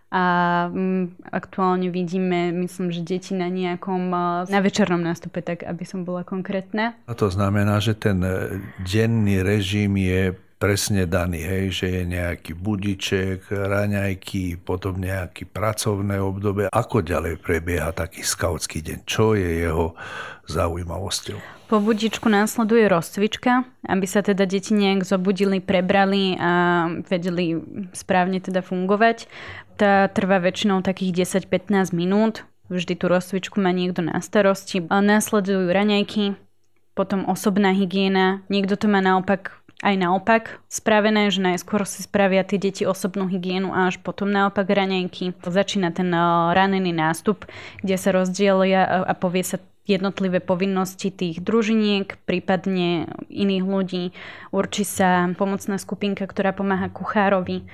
A 0.08 0.24
m, 0.72 1.12
aktuálne 1.28 1.92
vidíme, 1.92 2.48
myslím, 2.64 2.88
že 2.88 3.04
deti 3.04 3.36
na 3.36 3.52
nejakom, 3.52 4.08
na 4.48 4.60
večernom 4.64 5.04
nástupe, 5.04 5.44
tak 5.44 5.68
aby 5.68 5.84
som 5.84 6.08
bola 6.08 6.24
konkrétna. 6.24 6.96
A 7.04 7.12
to 7.12 7.28
znamená, 7.28 7.76
že 7.76 7.92
ten 7.92 8.24
e, 8.24 8.64
denný 8.88 9.44
režim 9.44 10.00
je 10.00 10.32
presne 10.58 11.06
daný, 11.06 11.38
hej, 11.38 11.64
že 11.70 11.86
je 11.86 12.02
nejaký 12.04 12.52
budiček, 12.58 13.46
raňajky, 13.48 14.58
potom 14.58 14.98
nejaký 14.98 15.46
pracovné 15.46 16.18
obdobie. 16.18 16.66
Ako 16.74 17.06
ďalej 17.06 17.38
prebieha 17.38 17.94
taký 17.94 18.26
skautský 18.26 18.82
deň? 18.82 18.98
Čo 19.06 19.38
je 19.38 19.62
jeho 19.62 19.94
zaujímavosťou? 20.50 21.70
Po 21.70 21.78
budičku 21.78 22.26
následuje 22.26 22.88
rozcvička, 22.90 23.68
aby 23.86 24.06
sa 24.08 24.24
teda 24.24 24.48
deti 24.48 24.74
nejak 24.74 25.04
zobudili, 25.04 25.60
prebrali 25.62 26.34
a 26.40 26.84
vedeli 27.06 27.60
správne 27.94 28.40
teda 28.40 28.64
fungovať. 28.64 29.28
Tá 29.78 30.10
trvá 30.10 30.42
väčšinou 30.42 30.82
takých 30.82 31.28
10-15 31.28 31.94
minút. 31.94 32.48
Vždy 32.72 32.98
tú 32.98 33.06
rozcvičku 33.12 33.60
má 33.60 33.70
niekto 33.70 34.00
na 34.00 34.18
starosti. 34.24 34.80
Následujú 34.80 35.68
raňajky, 35.68 36.40
potom 36.96 37.28
osobná 37.28 37.76
hygiena. 37.76 38.42
Niekto 38.48 38.80
to 38.80 38.88
má 38.88 39.04
naopak 39.04 39.52
aj 39.78 39.94
naopak 39.94 40.58
spravené, 40.66 41.30
že 41.30 41.38
najskôr 41.38 41.86
si 41.86 42.02
spravia 42.02 42.42
tie 42.42 42.58
deti 42.58 42.82
osobnú 42.82 43.30
hygienu 43.30 43.70
a 43.70 43.86
až 43.86 44.02
potom 44.02 44.26
naopak 44.26 44.66
raňajky. 44.66 45.38
Začína 45.38 45.94
ten 45.94 46.10
eh, 46.10 46.22
ranený 46.54 46.90
nástup, 46.90 47.46
kde 47.82 47.94
sa 47.94 48.10
rozdielia 48.10 49.06
a 49.06 49.14
povie 49.14 49.46
sa 49.46 49.62
jednotlivé 49.88 50.44
povinnosti 50.44 51.08
tých 51.08 51.40
družiniek, 51.40 52.20
prípadne 52.28 53.08
iných 53.32 53.64
ľudí. 53.64 54.04
Určí 54.52 54.84
sa 54.84 55.32
pomocná 55.32 55.80
skupinka, 55.80 56.28
ktorá 56.28 56.52
pomáha 56.52 56.92
kuchárovi 56.92 57.64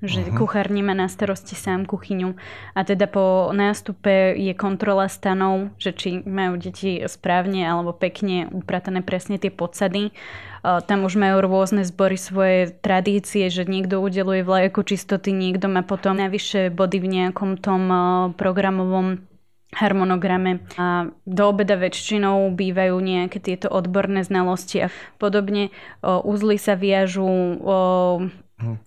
že 0.00 0.24
uh-huh. 0.24 0.36
kuchár 0.40 0.72
nemá 0.72 0.96
na 0.96 1.08
starosti 1.12 1.52
sám 1.52 1.84
kuchyňu. 1.84 2.36
A 2.72 2.80
teda 2.88 3.04
po 3.04 3.52
nástupe 3.52 4.32
je 4.36 4.56
kontrola 4.56 5.08
stanov, 5.12 5.72
že 5.76 5.92
či 5.92 6.08
majú 6.24 6.56
deti 6.56 7.04
správne 7.04 7.68
alebo 7.68 7.92
pekne 7.92 8.48
upratané 8.48 9.04
presne 9.04 9.36
tie 9.36 9.52
podsady. 9.52 10.12
Tam 10.60 11.08
už 11.08 11.16
majú 11.16 11.40
rôzne 11.40 11.88
zbory 11.88 12.20
svoje 12.20 12.72
tradície, 12.84 13.48
že 13.48 13.64
niekto 13.64 13.96
udeluje 13.96 14.44
vlajku 14.44 14.84
čistoty, 14.84 15.32
niekto 15.32 15.72
má 15.72 15.80
potom 15.80 16.16
najvyššie 16.20 16.68
body 16.72 17.00
v 17.00 17.08
nejakom 17.08 17.56
tom 17.56 17.88
programovom 18.36 19.24
harmonograme. 19.70 20.60
A 20.76 21.08
do 21.24 21.42
obeda 21.48 21.78
väčšinou 21.78 22.52
bývajú 22.52 22.96
nejaké 23.00 23.40
tieto 23.40 23.70
odborné 23.70 24.20
znalosti 24.26 24.84
a 24.84 24.88
podobne. 25.16 25.72
Uzly 26.02 26.58
sa 26.58 26.76
viažú, 26.76 27.56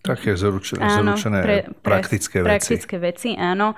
také 0.05 0.37
zručené, 0.37 0.83
áno, 0.85 1.13
zručené 1.13 1.39
pre, 1.41 1.57
pre, 1.67 1.81
praktické 1.81 2.41
veci. 2.41 2.49
Praktické 2.49 2.95
veci, 3.01 3.29
áno. 3.33 3.73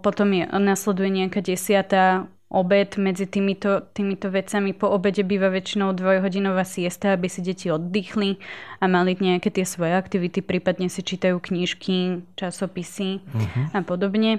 potom 0.00 0.28
je, 0.32 0.44
nasleduje 0.46 1.10
nejaká 1.24 1.40
desiatá 1.40 2.28
obed 2.54 2.94
medzi 3.02 3.26
týmito, 3.26 3.82
týmito 3.90 4.30
vecami. 4.30 4.70
Po 4.76 4.86
obede 4.94 5.26
býva 5.26 5.50
väčšinou 5.50 5.90
dvojhodinová 5.90 6.62
siesta, 6.62 7.18
aby 7.18 7.26
si 7.26 7.42
deti 7.42 7.66
oddychli 7.66 8.38
a 8.78 8.86
mali 8.86 9.18
nejaké 9.18 9.50
tie 9.50 9.66
svoje 9.66 9.98
aktivity, 9.98 10.38
prípadne 10.38 10.86
si 10.86 11.02
čítajú 11.02 11.42
knižky, 11.42 12.22
časopisy 12.38 13.18
uh-huh. 13.26 13.74
a 13.74 13.80
podobne. 13.82 14.38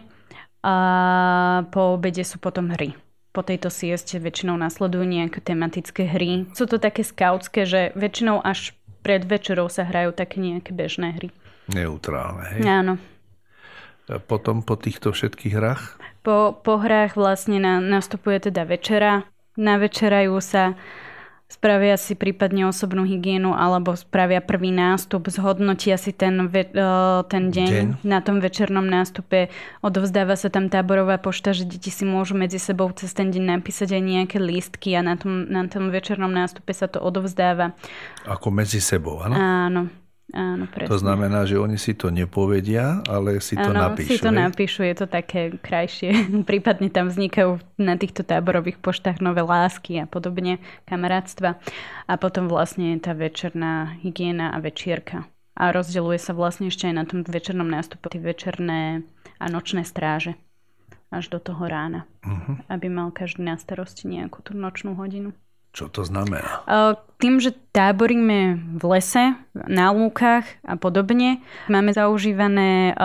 A 0.63 0.75
po 1.69 1.99
obede 1.99 2.23
sú 2.23 2.39
potom 2.39 2.71
hry 2.71 2.95
po 3.35 3.43
tejto 3.43 3.67
sieste 3.67 4.15
väčšinou 4.15 4.55
nasledujú 4.55 5.03
nejaké 5.03 5.43
tematické 5.43 6.07
hry. 6.07 6.47
Sú 6.55 6.71
to 6.71 6.79
také 6.79 7.03
skautské, 7.03 7.67
že 7.67 7.91
väčšinou 7.91 8.39
až 8.39 8.71
pred 9.05 9.21
večerou 9.21 9.69
sa 9.69 9.85
hrajú 9.85 10.17
také 10.17 10.41
nejaké 10.41 10.73
bežné 10.73 11.13
hry. 11.13 11.29
Neutrálne, 11.69 12.57
hej? 12.57 12.65
Áno. 12.65 12.97
A 14.09 14.17
potom 14.17 14.65
po 14.65 14.73
týchto 14.77 15.13
všetkých 15.13 15.53
hrách? 15.53 15.83
Po, 16.25 16.57
po 16.57 16.81
hrách 16.81 17.13
vlastne 17.13 17.61
na, 17.61 17.77
nastupuje 17.77 18.49
teda 18.49 18.65
večera. 18.65 19.29
Navečerajú 19.61 20.33
sa 20.41 20.73
spravia 21.45 21.93
si 21.95 22.17
prípadne 22.17 22.65
osobnú 22.65 23.05
hygienu 23.05 23.53
alebo 23.53 23.93
spravia 23.93 24.41
prvý 24.41 24.73
nástup, 24.73 25.29
zhodnotia 25.29 25.95
si 25.95 26.09
ten, 26.09 26.49
ve, 26.49 26.65
ten 27.29 27.53
deň, 27.53 27.69
deň 27.69 27.87
na 28.01 28.19
tom 28.19 28.41
večernom 28.41 28.85
nástupe, 28.85 29.53
odovzdáva 29.85 30.33
sa 30.33 30.49
tam 30.49 30.73
táborová 30.73 31.21
pošta, 31.21 31.53
že 31.53 31.69
deti 31.69 31.93
si 31.93 32.03
môžu 32.03 32.33
medzi 32.33 32.57
sebou 32.57 32.89
cez 32.97 33.13
ten 33.13 33.29
deň 33.29 33.61
napísať 33.61 33.93
aj 33.93 34.01
nejaké 34.01 34.37
lístky 34.41 34.97
a 34.97 35.05
na 35.05 35.15
tom, 35.15 35.45
na 35.45 35.69
tom 35.69 35.93
večernom 35.93 36.33
nástupe 36.33 36.73
sa 36.73 36.89
to 36.89 36.97
odovzdáva. 36.97 37.77
Ako 38.25 38.49
medzi 38.49 38.81
sebou, 38.81 39.21
áno? 39.21 39.35
Áno. 39.37 39.81
Áno, 40.33 40.65
presne. 40.65 40.89
To 40.89 40.97
znamená, 40.97 41.45
že 41.45 41.61
oni 41.61 41.77
si 41.77 41.93
to 41.93 42.09
nepovedia, 42.09 43.05
ale 43.05 43.37
si 43.37 43.53
to 43.53 43.69
Áno, 43.69 43.93
napíšu. 43.93 44.09
si 44.09 44.17
to 44.17 44.33
napíšu, 44.33 44.81
je 44.81 44.95
to 44.97 45.05
také 45.05 45.53
krajšie. 45.61 46.09
Prípadne 46.49 46.89
tam 46.89 47.13
vznikajú 47.13 47.61
na 47.77 47.93
týchto 47.93 48.25
táborových 48.25 48.81
poštách 48.81 49.21
nové 49.21 49.45
lásky 49.45 50.01
a 50.01 50.09
podobne, 50.09 50.57
kamarátstva. 50.89 51.61
A 52.09 52.13
potom 52.17 52.49
vlastne 52.49 52.97
je 52.97 53.05
tá 53.05 53.13
večerná 53.13 54.01
hygiena 54.01 54.49
a 54.49 54.57
večierka. 54.57 55.29
A 55.53 55.69
rozdeľuje 55.69 56.17
sa 56.17 56.33
vlastne 56.33 56.73
ešte 56.73 56.89
aj 56.89 56.95
na 56.97 57.05
tom 57.05 57.21
večernom 57.21 57.69
nástupu 57.69 58.09
tie 58.09 58.19
večerné 58.19 59.05
a 59.37 59.45
nočné 59.47 59.85
stráže 59.85 60.35
až 61.13 61.31
do 61.31 61.39
toho 61.39 61.69
rána. 61.69 62.09
Uh-huh. 62.25 62.59
Aby 62.67 62.91
mal 62.91 63.13
každý 63.13 63.45
na 63.45 63.55
starosti 63.55 64.09
nejakú 64.09 64.41
tú 64.41 64.57
nočnú 64.57 64.97
hodinu. 64.97 65.31
Čo 65.75 65.91
to 65.91 66.07
znamená? 66.07 66.63
Tým, 67.19 67.43
že 67.43 67.51
táboríme 67.75 68.59
v 68.79 68.83
lese, 68.95 69.35
na 69.51 69.91
lúkach 69.91 70.47
a 70.63 70.79
podobne, 70.79 71.43
máme 71.67 71.91
zaužívané 71.91 72.95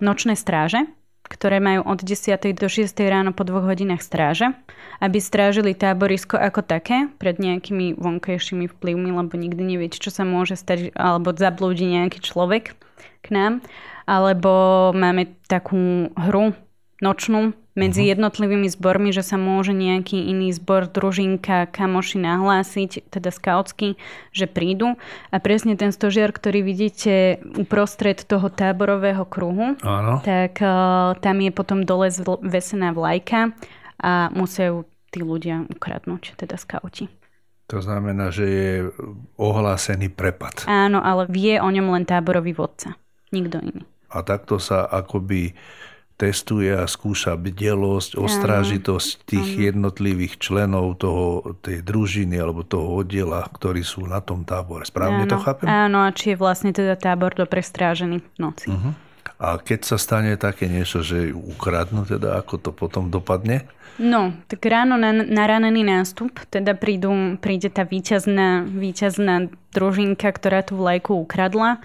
nočné 0.00 0.40
stráže, 0.40 0.88
ktoré 1.28 1.60
majú 1.62 1.86
od 1.86 2.00
10. 2.00 2.40
do 2.56 2.66
6. 2.66 2.90
ráno 3.06 3.36
po 3.36 3.44
dvoch 3.44 3.68
hodinách 3.68 4.00
stráže, 4.00 4.50
aby 4.98 5.20
strážili 5.20 5.76
táborisko 5.76 6.40
ako 6.40 6.64
také 6.64 7.12
pred 7.20 7.36
nejakými 7.38 7.94
vonkajšími 8.00 8.66
vplyvmi, 8.66 9.12
lebo 9.12 9.36
nikdy 9.36 9.62
neviete, 9.62 10.00
čo 10.00 10.10
sa 10.10 10.24
môže 10.24 10.56
stať, 10.56 10.96
alebo 10.96 11.30
zablúdi 11.36 11.86
nejaký 11.86 12.24
človek 12.24 12.74
k 13.20 13.26
nám. 13.30 13.60
Alebo 14.10 14.90
máme 14.90 15.38
takú 15.46 16.10
hru 16.18 16.56
nočnú, 16.98 17.54
medzi 17.78 18.02
uh-huh. 18.02 18.12
jednotlivými 18.16 18.66
zbormi, 18.66 19.14
že 19.14 19.22
sa 19.22 19.38
môže 19.38 19.70
nejaký 19.70 20.18
iný 20.30 20.50
zbor, 20.50 20.90
družinka, 20.90 21.70
kamoši 21.70 22.18
nahlásiť, 22.18 23.10
teda 23.10 23.30
skautsky, 23.30 23.94
že 24.34 24.50
prídu. 24.50 24.98
A 25.30 25.36
presne 25.38 25.78
ten 25.78 25.94
stožiar, 25.94 26.34
ktorý 26.34 26.66
vidíte 26.66 27.38
uprostred 27.54 28.18
toho 28.26 28.50
táborového 28.50 29.22
kruhu, 29.22 29.78
Áno. 29.86 30.18
tak 30.26 30.58
uh, 30.58 31.14
tam 31.22 31.36
je 31.38 31.50
potom 31.54 31.86
dole 31.86 32.10
vesená 32.42 32.90
vlajka 32.90 33.54
a 34.00 34.32
musia 34.34 34.74
ju 34.74 34.78
tí 35.10 35.22
ľudia 35.22 35.66
ukradnúť, 35.70 36.38
teda 36.38 36.58
skauti. 36.58 37.10
To 37.70 37.78
znamená, 37.78 38.34
že 38.34 38.46
je 38.50 38.72
ohlásený 39.38 40.10
prepad. 40.10 40.66
Áno, 40.66 40.98
ale 40.98 41.30
vie 41.30 41.62
o 41.62 41.70
ňom 41.70 41.94
len 41.94 42.02
táborový 42.02 42.50
vodca. 42.50 42.98
Nikto 43.30 43.62
iný. 43.62 43.86
A 44.10 44.26
takto 44.26 44.58
sa 44.58 44.90
akoby 44.90 45.54
testuje 46.20 46.68
a 46.68 46.84
skúša 46.84 47.40
bdelosť, 47.40 48.20
ostrážitosť 48.20 49.24
tých 49.24 49.48
ano. 49.56 49.64
jednotlivých 49.72 50.36
členov 50.36 51.00
toho, 51.00 51.56
tej 51.64 51.80
družiny 51.80 52.36
alebo 52.36 52.60
toho 52.60 53.00
oddiela, 53.00 53.48
ktorí 53.48 53.80
sú 53.80 54.04
na 54.04 54.20
tom 54.20 54.44
tábore. 54.44 54.84
Správne 54.84 55.24
ano. 55.24 55.32
to 55.32 55.38
chápem? 55.40 55.64
Áno, 55.64 56.04
a 56.04 56.12
či 56.12 56.36
je 56.36 56.36
vlastne 56.36 56.76
teda 56.76 57.00
tábor 57.00 57.32
dobre 57.32 57.64
strážený 57.64 58.20
v 58.20 58.36
noci. 58.36 58.68
Uh-huh. 58.68 58.92
A 59.40 59.56
keď 59.56 59.88
sa 59.88 59.96
stane 59.96 60.36
také 60.36 60.68
niečo, 60.68 61.00
že 61.00 61.32
ukradnú, 61.32 62.04
teda 62.04 62.36
ako 62.36 62.60
to 62.60 62.70
potom 62.76 63.08
dopadne? 63.08 63.64
No, 63.96 64.36
tak 64.48 64.64
ráno 64.68 65.00
na, 65.00 65.12
na 65.12 65.44
ranený 65.48 65.84
nástup, 65.84 66.32
teda 66.52 66.76
prídu, 66.76 67.36
príde 67.40 67.72
tá 67.72 67.84
víťazná, 67.84 68.64
víťazná 68.64 69.48
družinka, 69.72 70.28
ktorá 70.28 70.60
tú 70.64 70.76
vlajku 70.80 71.16
ukradla 71.16 71.80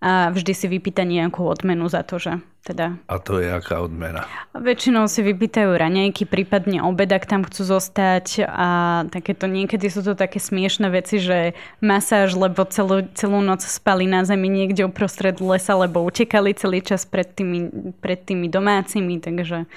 a 0.00 0.32
vždy 0.32 0.52
si 0.56 0.64
vypýta 0.64 1.04
nejakú 1.04 1.44
odmenu 1.44 1.84
za 1.92 2.00
to, 2.00 2.16
že 2.16 2.40
teda... 2.64 2.96
A 3.04 3.20
to 3.20 3.36
je 3.36 3.52
aká 3.52 3.84
odmena? 3.84 4.24
Väčšinou 4.56 5.08
si 5.12 5.20
vypýtajú 5.20 5.76
raňajky, 5.76 6.24
prípadne 6.24 6.80
obed, 6.80 7.08
ak 7.12 7.28
tam 7.28 7.44
chcú 7.44 7.68
zostať 7.68 8.48
a 8.48 8.68
takéto 9.12 9.44
niekedy 9.44 9.92
sú 9.92 10.00
to 10.00 10.16
také 10.16 10.40
smiešné 10.40 10.88
veci, 10.88 11.20
že 11.20 11.52
masáž, 11.84 12.32
lebo 12.32 12.64
celú, 12.64 13.04
celú 13.12 13.44
noc 13.44 13.60
spali 13.60 14.08
na 14.08 14.24
zemi 14.24 14.48
niekde 14.48 14.88
uprostred 14.88 15.36
lesa, 15.40 15.76
lebo 15.76 16.00
utekali 16.00 16.56
celý 16.56 16.80
čas 16.80 17.04
pred 17.04 17.28
tými, 17.28 17.92
pred 18.00 18.24
tými 18.24 18.48
domácimi, 18.48 19.20
takže 19.20 19.68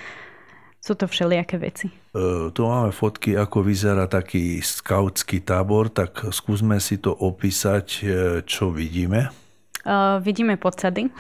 sú 0.80 1.00
to 1.00 1.08
všelijaké 1.08 1.60
veci. 1.60 1.88
E, 1.92 2.51
tu 2.51 2.62
máme 2.63 2.96
fotky, 2.96 3.36
ako 3.36 3.63
vyzerá 3.63 4.08
taký 4.08 4.63
skautský 4.63 5.44
tábor, 5.44 5.92
tak 5.92 6.32
skúsme 6.32 6.80
si 6.80 7.00
to 7.00 7.12
opísať, 7.12 7.88
e, 8.00 8.03
čo 8.44 8.72
vidíme. 8.72 9.42
Uh, 9.84 10.24
vidíme 10.24 10.56
podsady. 10.56 11.12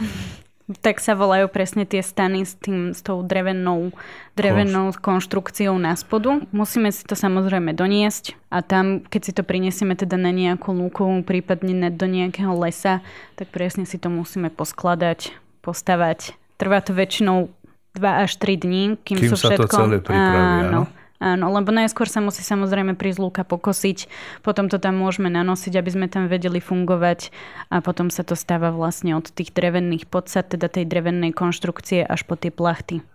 Tak 0.79 1.03
sa 1.03 1.19
volajú 1.19 1.51
presne 1.51 1.83
tie 1.83 1.99
stany 1.99 2.47
s, 2.47 2.55
tým, 2.55 2.95
s 2.95 3.03
tou 3.03 3.19
drevenou, 3.19 3.91
drevenou 4.39 4.95
konštrukciou 4.95 5.75
na 5.75 5.91
spodu. 5.99 6.39
Musíme 6.55 6.87
si 6.95 7.03
to 7.03 7.19
samozrejme 7.19 7.75
doniesť 7.75 8.39
a 8.47 8.63
tam, 8.63 9.03
keď 9.03 9.21
si 9.21 9.31
to 9.35 9.43
prinesieme 9.43 9.99
teda 9.99 10.15
na 10.15 10.31
nejakú 10.31 10.71
lúku, 10.71 11.03
prípadne 11.27 11.91
do 11.91 12.07
nejakého 12.07 12.55
lesa, 12.55 13.03
tak 13.35 13.51
presne 13.51 13.83
si 13.83 13.99
to 13.99 14.07
musíme 14.07 14.47
poskladať, 14.47 15.35
postavať. 15.59 16.39
Trvá 16.55 16.79
to 16.79 16.95
väčšinou 16.95 17.51
2 17.99 18.23
až 18.23 18.31
3 18.39 18.63
dní, 18.63 18.83
kým, 19.03 19.19
kým 19.19 19.29
sú 19.29 19.37
sa 19.37 19.51
všetko... 19.51 19.67
to 19.67 19.77
celé 19.83 19.97
pripraví, 19.99 20.71
áno. 20.71 20.87
Áno, 20.87 21.02
lebo 21.23 21.71
najskôr 21.71 22.11
sa 22.11 22.19
musí 22.19 22.43
samozrejme 22.43 22.99
prísť 22.99 23.19
lúka 23.23 23.43
pokosiť, 23.47 24.11
potom 24.43 24.67
to 24.67 24.75
tam 24.75 24.99
môžeme 24.99 25.31
nanosiť, 25.31 25.73
aby 25.79 25.89
sme 25.89 26.07
tam 26.11 26.27
vedeli 26.27 26.59
fungovať 26.59 27.31
a 27.71 27.79
potom 27.79 28.11
sa 28.11 28.27
to 28.27 28.35
stáva 28.35 28.75
vlastne 28.75 29.15
od 29.15 29.31
tých 29.31 29.55
drevených 29.55 30.11
podsad, 30.11 30.51
teda 30.51 30.67
tej 30.67 30.83
drevenej 30.83 31.31
konštrukcie 31.31 32.03
až 32.03 32.27
po 32.27 32.35
tie 32.35 32.51
plachty. 32.51 33.05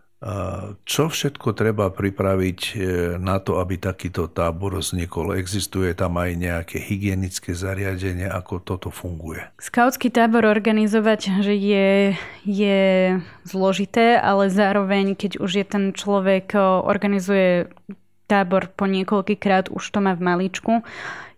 Čo 0.83 1.15
všetko 1.15 1.55
treba 1.55 1.95
pripraviť 1.95 2.61
e, 2.75 2.77
na 3.23 3.39
to, 3.39 3.63
aby 3.63 3.79
takýto 3.79 4.27
tábor 4.27 4.83
vznikol? 4.83 5.39
Existuje 5.39 5.95
tam 5.95 6.19
aj 6.19 6.35
nejaké 6.35 6.83
hygienické 6.83 7.55
zariadenie, 7.55 8.27
ako 8.27 8.59
toto 8.59 8.91
funguje? 8.91 9.47
Skautský 9.63 10.11
tábor 10.11 10.43
organizovať 10.43 11.39
že 11.39 11.55
je, 11.55 12.19
je 12.43 12.83
zložité, 13.47 14.19
ale 14.19 14.51
zároveň, 14.51 15.15
keď 15.15 15.39
už 15.39 15.51
je 15.63 15.67
ten 15.71 15.85
človek 15.95 16.59
organizuje 16.83 17.71
tábor 18.27 18.75
po 18.75 18.91
niekoľkýkrát, 18.91 19.71
už 19.71 19.85
to 19.87 20.03
má 20.03 20.19
v 20.19 20.27
maličku, 20.27 20.83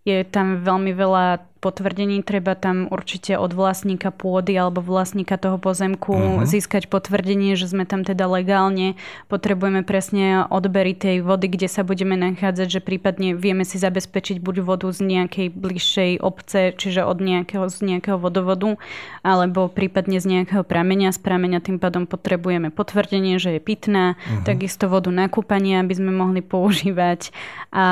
je 0.04 0.24
tam 0.24 0.64
veľmi 0.64 0.92
veľa 0.96 1.50
potvrdení, 1.60 2.24
treba 2.24 2.56
tam 2.56 2.88
určite 2.88 3.36
od 3.36 3.52
vlastníka 3.52 4.08
pôdy 4.08 4.56
alebo 4.56 4.80
vlastníka 4.80 5.36
toho 5.36 5.60
pozemku 5.60 6.16
uh-huh. 6.16 6.48
získať 6.48 6.88
potvrdenie, 6.88 7.52
že 7.52 7.68
sme 7.68 7.84
tam 7.84 8.00
teda 8.00 8.24
legálne. 8.24 8.96
Potrebujeme 9.28 9.84
presne 9.84 10.48
odbery 10.48 10.96
tej 10.96 11.20
vody, 11.20 11.52
kde 11.52 11.68
sa 11.68 11.84
budeme 11.84 12.16
nachádzať, 12.16 12.80
že 12.80 12.80
prípadne 12.80 13.36
vieme 13.36 13.68
si 13.68 13.76
zabezpečiť 13.76 14.40
buď 14.40 14.56
vodu 14.64 14.88
z 14.88 15.04
nejakej 15.04 15.52
bližšej 15.52 16.10
obce, 16.24 16.72
čiže 16.80 17.04
od 17.04 17.20
nejakého, 17.20 17.68
z 17.68 17.78
nejakého 17.84 18.16
vodovodu, 18.16 18.80
alebo 19.20 19.68
prípadne 19.68 20.16
z 20.16 20.40
nejakého 20.40 20.64
prameňa. 20.64 21.12
Z 21.12 21.20
prameňa 21.20 21.60
tým 21.60 21.76
pádom 21.76 22.08
potrebujeme 22.08 22.72
potvrdenie, 22.72 23.36
že 23.36 23.52
je 23.52 23.60
pitná, 23.60 24.16
uh-huh. 24.16 24.48
takisto 24.48 24.88
vodu 24.88 25.12
na 25.12 25.28
kúpanie, 25.28 25.76
aby 25.76 25.92
sme 25.92 26.08
mohli 26.08 26.40
používať. 26.40 27.36
A 27.68 27.84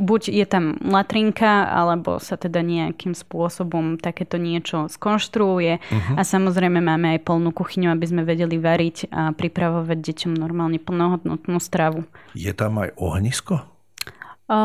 buď 0.00 0.32
je 0.32 0.46
tam 0.48 0.80
latrinka, 0.80 1.41
alebo 1.46 2.22
sa 2.22 2.38
teda 2.38 2.62
nejak 2.62 2.94
akým 2.94 3.14
spôsobom 3.18 3.98
takéto 3.98 4.38
niečo 4.38 4.86
skonštruuje. 4.86 5.82
Uh-huh. 5.82 6.14
A 6.14 6.22
samozrejme 6.22 6.78
máme 6.78 7.18
aj 7.18 7.26
polnú 7.26 7.50
kuchyňu, 7.50 7.90
aby 7.90 8.06
sme 8.06 8.22
vedeli 8.22 8.60
variť 8.60 9.10
a 9.10 9.34
pripravovať 9.34 9.98
deťom 9.98 10.32
normálne 10.38 10.78
plnohodnotnú 10.78 11.58
stravu. 11.58 12.06
Je 12.36 12.52
tam 12.54 12.78
aj 12.78 12.94
ohnisko? 12.94 13.64
O, 14.46 14.58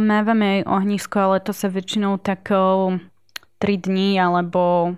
mávame 0.00 0.60
aj 0.60 0.60
ohnisko, 0.66 1.16
ale 1.20 1.36
to 1.44 1.52
sa 1.52 1.68
väčšinou 1.68 2.18
tak 2.18 2.48
o, 2.50 2.96
3 3.60 3.86
dní 3.86 4.16
alebo 4.18 4.94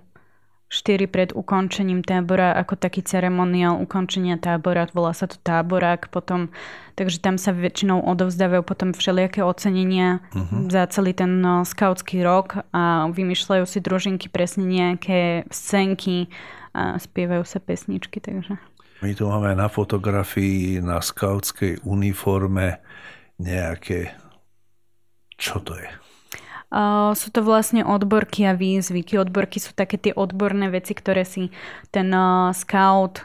4 0.67 1.07
pred 1.07 1.31
ukončením 1.31 2.03
tábora 2.03 2.51
ako 2.59 2.75
taký 2.75 2.99
ceremoniál 3.07 3.79
ukončenia 3.79 4.35
tábora, 4.35 4.91
volá 4.91 5.15
sa 5.15 5.31
to 5.31 5.39
táborák 5.39 6.11
potom, 6.11 6.51
takže 6.99 7.23
tam 7.23 7.39
sa 7.39 7.55
väčšinou 7.55 8.03
odovzdávajú 8.03 8.67
potom 8.67 8.91
všelijaké 8.91 9.47
ocenenia 9.47 10.27
uh-huh. 10.35 10.67
za 10.67 10.91
celý 10.91 11.15
ten 11.15 11.39
no, 11.39 11.63
skautský 11.63 12.27
rok 12.27 12.67
a 12.75 13.07
vymýšľajú 13.15 13.63
si 13.63 13.79
družinky 13.79 14.27
presne 14.27 14.67
nejaké 14.67 15.47
scénky 15.55 16.27
a 16.75 16.99
spievajú 16.99 17.47
sa 17.47 17.63
pesničky, 17.63 18.19
takže... 18.19 18.59
My 19.05 19.13
tu 19.15 19.29
máme 19.29 19.55
na 19.55 19.71
fotografii 19.71 20.83
na 20.83 20.99
skautskej 20.99 21.85
uniforme 21.87 22.83
nejaké... 23.39 24.19
Čo 25.37 25.61
to 25.61 25.77
je? 25.77 26.06
Uh, 26.67 27.15
sú 27.15 27.31
to 27.31 27.47
vlastne 27.47 27.87
odborky 27.87 28.43
a 28.43 28.59
výzvy. 28.59 29.07
Odborky 29.15 29.63
sú 29.63 29.71
také 29.71 30.03
tie 30.03 30.11
odborné 30.11 30.67
veci, 30.67 30.99
ktoré 30.99 31.23
si 31.23 31.55
ten 31.95 32.11
uh, 32.11 32.51
scout 32.51 33.23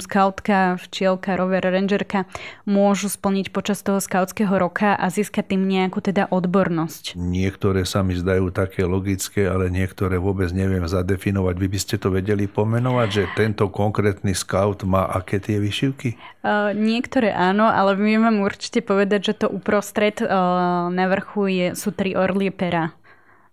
skautka, 0.00 0.76
včielka, 0.78 1.34
rover, 1.34 1.64
rangerka 1.64 2.28
môžu 2.64 3.08
splniť 3.08 3.50
počas 3.50 3.80
toho 3.80 3.98
skautského 3.98 4.52
roka 4.56 4.94
a 4.94 5.06
získať 5.08 5.56
tým 5.56 5.66
nejakú 5.66 5.98
teda 6.04 6.28
odbornosť. 6.30 7.16
Niektoré 7.18 7.84
sa 7.88 8.04
mi 8.06 8.14
zdajú 8.14 8.52
také 8.54 8.84
logické, 8.86 9.48
ale 9.48 9.72
niektoré 9.72 10.16
vôbec 10.16 10.52
neviem 10.52 10.84
zadefinovať. 10.84 11.54
Vy 11.58 11.68
by 11.68 11.78
ste 11.80 11.96
to 11.98 12.08
vedeli 12.12 12.46
pomenovať, 12.46 13.08
že 13.10 13.22
tento 13.34 13.68
konkrétny 13.72 14.32
skaut 14.32 14.84
má 14.86 15.08
aké 15.08 15.42
tie 15.42 15.58
vyšivky? 15.58 16.16
Uh, 16.42 16.74
niektoré 16.74 17.32
áno, 17.32 17.66
ale 17.66 17.96
my 17.98 18.30
vám 18.30 18.36
určite 18.42 18.82
povedať, 18.82 19.32
že 19.32 19.34
to 19.44 19.46
uprostred 19.50 20.18
uh, 20.22 20.90
na 20.90 21.06
vrchu 21.10 21.42
je, 21.48 21.66
sú 21.78 21.94
tri 21.94 22.14
orlie 22.14 22.50
pera. 22.50 22.94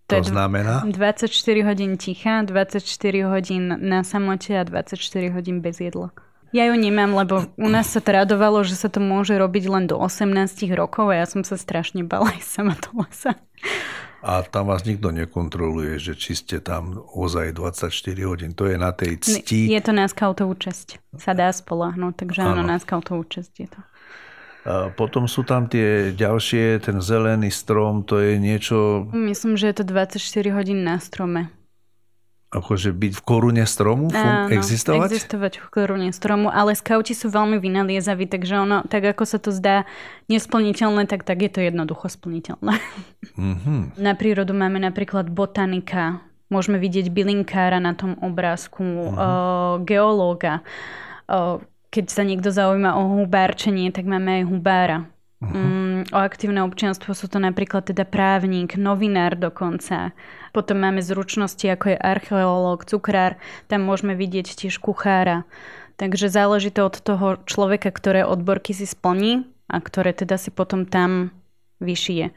To, 0.10 0.18
to 0.18 0.24
znamená? 0.34 0.82
24 0.90 1.30
hodín 1.62 1.98
ticha, 1.98 2.42
24 2.42 2.82
hodín 3.30 3.78
na 3.78 4.04
samote 4.04 4.58
a 4.58 4.66
24 4.66 5.30
hodín 5.30 5.62
bez 5.62 5.78
jedla. 5.80 6.10
Ja 6.50 6.66
ju 6.66 6.74
nemám, 6.74 7.14
lebo 7.14 7.46
u 7.62 7.70
nás 7.70 7.94
sa 7.94 8.02
to 8.02 8.10
radovalo, 8.10 8.66
že 8.66 8.74
sa 8.74 8.90
to 8.90 8.98
môže 8.98 9.38
robiť 9.38 9.70
len 9.70 9.86
do 9.86 10.02
18 10.02 10.66
rokov 10.74 11.14
a 11.14 11.22
ja 11.22 11.26
som 11.30 11.46
sa 11.46 11.62
strašne 11.62 12.02
bala 12.02 12.34
aj 12.36 12.42
sama 12.42 12.74
do 12.74 13.06
lesa. 13.06 13.38
A 14.20 14.44
tam 14.44 14.68
vás 14.68 14.84
nikto 14.84 15.16
nekontroluje, 15.16 15.96
že 15.96 16.18
či 16.18 16.36
ste 16.36 16.60
tam 16.60 17.00
ozaj 17.16 17.56
24 17.56 17.88
hodín. 18.28 18.52
To 18.58 18.68
je 18.68 18.76
na 18.76 18.92
tej 18.92 19.16
cti. 19.22 19.72
Je 19.72 19.80
to 19.80 19.96
na 19.96 20.12
skautovú 20.12 20.60
česť. 20.60 21.00
Sa 21.16 21.32
dá 21.32 21.48
spolahnuť, 21.54 22.14
takže 22.26 22.44
áno, 22.44 22.66
na 22.66 22.82
skautovú 22.82 23.24
česť 23.24 23.54
je 23.64 23.68
to. 23.72 23.80
Potom 24.68 25.26
sú 25.26 25.48
tam 25.48 25.72
tie 25.72 26.12
ďalšie, 26.12 26.84
ten 26.84 27.00
zelený 27.00 27.48
strom, 27.48 28.04
to 28.04 28.20
je 28.20 28.36
niečo... 28.36 29.08
Myslím, 29.16 29.56
že 29.56 29.72
je 29.72 29.76
to 29.82 29.86
24 29.88 30.20
hodín 30.52 30.84
na 30.84 31.00
strome. 31.00 31.48
Akože 32.50 32.90
byť 32.98 33.14
v 33.14 33.22
korune 33.22 33.62
stromu? 33.70 34.10
Áno, 34.10 34.50
existovať? 34.50 35.14
existovať 35.14 35.54
v 35.62 35.68
korune 35.70 36.10
stromu, 36.10 36.50
ale 36.50 36.74
skauti 36.74 37.14
sú 37.14 37.30
veľmi 37.30 37.62
vynaliezaví, 37.62 38.26
takže 38.26 38.58
ono, 38.58 38.82
tak 38.90 39.06
ako 39.06 39.24
sa 39.30 39.38
to 39.38 39.54
zdá 39.54 39.86
nesplniteľné, 40.34 41.06
tak, 41.06 41.30
tak 41.30 41.46
je 41.46 41.52
to 41.54 41.62
jednoducho 41.62 42.10
splniteľné. 42.10 42.82
Mm-hmm. 43.38 43.82
Na 44.06 44.18
prírodu 44.18 44.58
máme 44.58 44.82
napríklad 44.82 45.30
botanika, 45.30 46.26
môžeme 46.50 46.82
vidieť 46.82 47.14
bylinkára 47.14 47.78
na 47.78 47.94
tom 47.94 48.18
obrázku, 48.18 48.82
mm-hmm. 48.82 49.14
o, 49.14 49.30
geológa, 49.86 50.66
o, 51.30 51.62
keď 51.90 52.06
sa 52.10 52.22
niekto 52.22 52.54
zaujíma 52.54 52.94
o 52.98 53.22
hubárčenie, 53.22 53.90
tak 53.90 54.06
máme 54.06 54.42
aj 54.42 54.44
hubára. 54.46 54.98
Uh-huh. 55.40 55.56
Mm, 55.56 56.00
o 56.14 56.20
aktívne 56.20 56.62
občianstvo 56.62 57.16
sú 57.18 57.32
to 57.32 57.42
napríklad 57.42 57.90
teda 57.90 58.06
právnik, 58.06 58.78
novinár 58.78 59.40
dokonca. 59.40 60.14
Potom 60.54 60.84
máme 60.84 61.02
zručnosti 61.02 61.64
ako 61.66 61.96
je 61.96 61.98
archeológ, 61.98 62.86
cukrár, 62.86 63.42
tam 63.72 63.88
môžeme 63.88 64.14
vidieť 64.14 64.54
tiež 64.54 64.78
kuchára. 64.78 65.50
Takže 65.98 66.32
záleží 66.32 66.72
to 66.72 66.88
od 66.88 66.96
toho 67.00 67.28
človeka, 67.44 67.92
ktoré 67.92 68.24
odborky 68.24 68.72
si 68.72 68.88
splní 68.88 69.44
a 69.68 69.84
ktoré 69.84 70.16
teda 70.16 70.40
si 70.40 70.52
potom 70.52 70.88
tam 70.88 71.32
vyšije. 71.84 72.32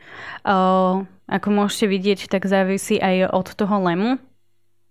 O, 0.46 1.06
ako 1.30 1.48
môžete 1.50 1.86
vidieť, 1.86 2.20
tak 2.30 2.46
závisí 2.46 2.98
aj 2.98 3.30
od 3.30 3.48
toho 3.54 3.76
lemu. 3.82 4.10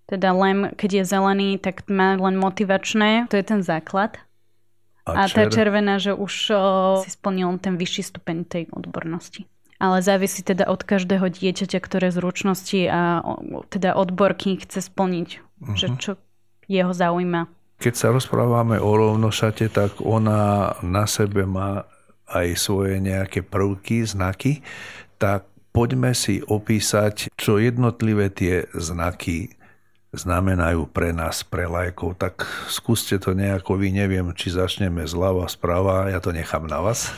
Teda 0.07 0.35
lem, 0.35 0.71
keď 0.75 1.03
je 1.03 1.03
zelený, 1.07 1.49
tak 1.59 1.87
má 1.87 2.19
len 2.19 2.35
motivačné, 2.35 3.31
to 3.31 3.39
je 3.39 3.45
ten 3.47 3.63
základ 3.63 4.19
a, 5.05 5.25
a 5.25 5.29
tá 5.29 5.49
červená, 5.49 5.97
že 5.97 6.13
už 6.13 6.33
o, 6.53 6.57
si 7.01 7.09
splnil 7.09 7.57
ten 7.57 7.75
vyšší 7.77 8.03
stupeň 8.13 8.37
tej 8.45 8.63
odbornosti. 8.69 9.49
Ale 9.81 10.05
závisí 10.05 10.45
teda 10.45 10.69
od 10.69 10.85
každého 10.85 11.25
dieťaťa, 11.33 11.79
ktoré 11.81 12.13
zručnosti 12.13 12.85
a 12.85 13.25
o, 13.25 13.65
teda 13.65 13.97
odborky 13.97 14.61
chce 14.61 14.85
splniť, 14.85 15.29
uh-huh. 15.41 15.73
že 15.73 15.87
mhm. 15.89 15.97
čo 15.97 16.11
jeho 16.69 16.93
zaujíma. 16.93 17.49
Keď 17.81 17.93
sa 17.97 18.13
rozprávame 18.13 18.77
o 18.77 18.91
rovnošate, 18.93 19.73
tak 19.73 20.05
ona 20.05 20.77
na 20.85 21.09
sebe 21.09 21.49
má 21.49 21.89
aj 22.29 22.53
svoje 22.55 23.01
nejaké 23.01 23.41
prvky, 23.41 24.05
znaky, 24.05 24.61
tak 25.17 25.49
poďme 25.73 26.13
si 26.13 26.45
opísať, 26.45 27.33
čo 27.33 27.57
jednotlivé 27.57 28.29
tie 28.29 28.69
znaky 28.77 29.57
znamenajú 30.11 30.91
pre 30.91 31.15
nás, 31.15 31.43
pre 31.47 31.67
lajkov. 31.67 32.19
Tak 32.19 32.43
skúste 32.67 33.15
to 33.15 33.31
nejako 33.31 33.79
vy, 33.79 33.95
neviem, 33.95 34.27
či 34.35 34.51
začneme 34.51 35.07
zľava, 35.07 35.47
sprava, 35.47 36.11
ja 36.11 36.19
to 36.19 36.35
nechám 36.35 36.67
na 36.67 36.83
vás. 36.83 37.11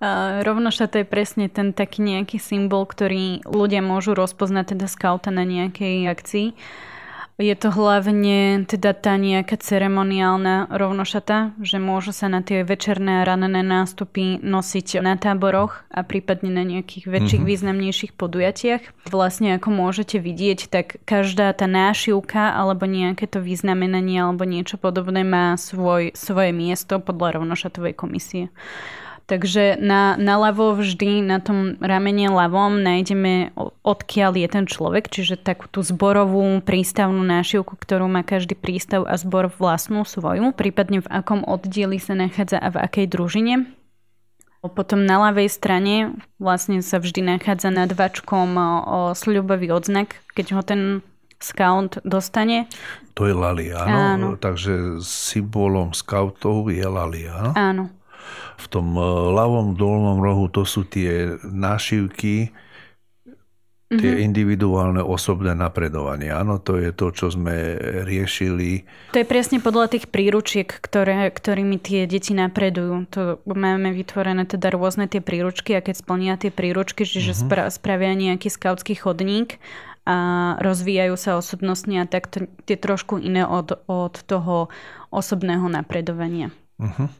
Uh, 0.00 0.40
rovnoša 0.46 0.88
to 0.88 1.04
je 1.04 1.06
presne 1.06 1.52
ten 1.52 1.76
taký 1.76 2.00
nejaký 2.00 2.40
symbol, 2.40 2.88
ktorý 2.88 3.44
ľudia 3.44 3.84
môžu 3.84 4.16
rozpoznať 4.16 4.72
teda 4.72 4.88
skauta 4.88 5.28
na 5.28 5.44
nejakej 5.44 6.08
akcii. 6.08 6.46
Je 7.40 7.56
to 7.56 7.72
hlavne 7.72 8.68
teda 8.68 8.92
tá 8.92 9.16
nejaká 9.16 9.56
ceremoniálna 9.56 10.68
rovnošata, 10.68 11.56
že 11.64 11.80
môžu 11.80 12.12
sa 12.12 12.28
na 12.28 12.44
tie 12.44 12.68
večerné 12.68 13.24
a 13.24 13.26
ranené 13.26 13.64
nástupy 13.64 14.36
nosiť 14.44 15.00
na 15.00 15.16
táboroch 15.16 15.80
a 15.88 16.04
prípadne 16.04 16.52
na 16.52 16.68
nejakých 16.68 17.08
väčších, 17.08 17.40
mm-hmm. 17.40 17.56
významnejších 17.56 18.12
podujatiach. 18.12 19.08
Vlastne 19.08 19.56
ako 19.56 19.72
môžete 19.72 20.20
vidieť, 20.20 20.68
tak 20.68 21.00
každá 21.08 21.48
tá 21.56 21.64
nášivka 21.64 22.52
alebo 22.52 22.84
nejaké 22.84 23.24
to 23.24 23.40
vyznamenanie 23.40 24.20
alebo 24.20 24.44
niečo 24.44 24.76
podobné 24.76 25.24
má 25.24 25.56
svoj, 25.56 26.12
svoje 26.12 26.52
miesto 26.52 27.00
podľa 27.00 27.40
rovnošatovej 27.40 27.96
komisie. 27.96 28.52
Takže 29.30 29.78
na, 29.78 30.18
na 30.18 30.34
ľavo 30.42 30.74
vždy, 30.74 31.22
na 31.22 31.38
tom 31.38 31.78
ramene 31.78 32.26
ľavom 32.34 32.82
nájdeme 32.82 33.54
odkiaľ 33.86 34.34
je 34.34 34.48
ten 34.50 34.66
človek, 34.66 35.06
čiže 35.06 35.38
takú 35.38 35.70
tú 35.70 35.86
zborovú 35.86 36.58
prístavnú 36.66 37.22
nášivku, 37.22 37.78
ktorú 37.78 38.10
má 38.10 38.26
každý 38.26 38.58
prístav 38.58 39.06
a 39.06 39.14
zbor 39.14 39.54
vlastnú 39.54 40.02
svoju, 40.02 40.50
prípadne 40.50 41.06
v 41.06 41.10
akom 41.14 41.46
oddieli 41.46 42.02
sa 42.02 42.18
nachádza 42.18 42.58
a 42.58 42.74
v 42.74 42.82
akej 42.82 43.06
družine. 43.06 43.70
Potom 44.66 45.06
na 45.06 45.30
ľavej 45.30 45.46
strane 45.46 46.18
vlastne 46.42 46.82
sa 46.82 46.98
vždy 46.98 47.38
nachádza 47.38 47.70
nad 47.70 47.94
vačkom 47.94 48.58
sľubový 49.14 49.70
odznak, 49.70 50.18
keď 50.34 50.46
ho 50.58 50.62
ten 50.66 50.82
scout 51.38 52.02
dostane. 52.02 52.66
To 53.14 53.30
je 53.30 53.32
lalia, 53.32 53.78
áno? 53.86 53.94
áno. 53.94 54.28
Takže 54.36 54.98
symbolom 55.00 55.94
scoutov 55.94 56.66
je 56.68 56.82
lalia, 56.82 57.30
áno? 57.30 57.52
Áno. 57.54 57.84
V 58.60 58.66
tom 58.68 58.96
e, 58.96 59.02
ľavom 59.34 59.78
dolnom 59.78 60.20
rohu 60.20 60.48
to 60.52 60.66
sú 60.68 60.84
tie 60.84 61.38
nášivky, 61.44 62.52
tie 63.90 64.06
mm-hmm. 64.14 64.26
individuálne 64.30 65.02
osobné 65.02 65.50
napredovanie. 65.50 66.30
Áno, 66.30 66.62
to 66.62 66.78
je 66.78 66.94
to, 66.94 67.10
čo 67.10 67.34
sme 67.34 67.74
riešili. 68.06 68.86
To 69.10 69.18
je 69.18 69.26
presne 69.26 69.58
podľa 69.58 69.98
tých 69.98 70.06
príručiek, 70.06 70.70
ktoré, 70.70 71.26
ktorými 71.26 71.74
tie 71.82 72.06
deti 72.06 72.30
napredujú. 72.30 73.10
To 73.10 73.42
máme 73.50 73.90
vytvorené 73.90 74.46
teda 74.46 74.70
rôzne 74.70 75.10
tie 75.10 75.18
príručky 75.18 75.74
a 75.74 75.82
keď 75.82 75.94
splnia 75.98 76.38
tie 76.38 76.54
príručky, 76.54 77.02
čiže 77.02 77.34
mm-hmm. 77.34 77.50
spra- 77.50 77.70
spravia 77.74 78.14
nejaký 78.14 78.46
skautský 78.46 78.94
chodník 78.94 79.58
a 80.06 80.54
rozvíjajú 80.62 81.14
sa 81.18 81.34
osobnostne 81.34 82.02
a 82.02 82.06
tak 82.06 82.30
to 82.30 82.46
je 82.70 82.78
trošku 82.78 83.18
iné 83.18 83.42
od, 83.42 83.74
od 83.90 84.22
toho 84.22 84.70
osobného 85.10 85.66
napredovania. 85.66 86.54
Uh-huh. 86.78 87.10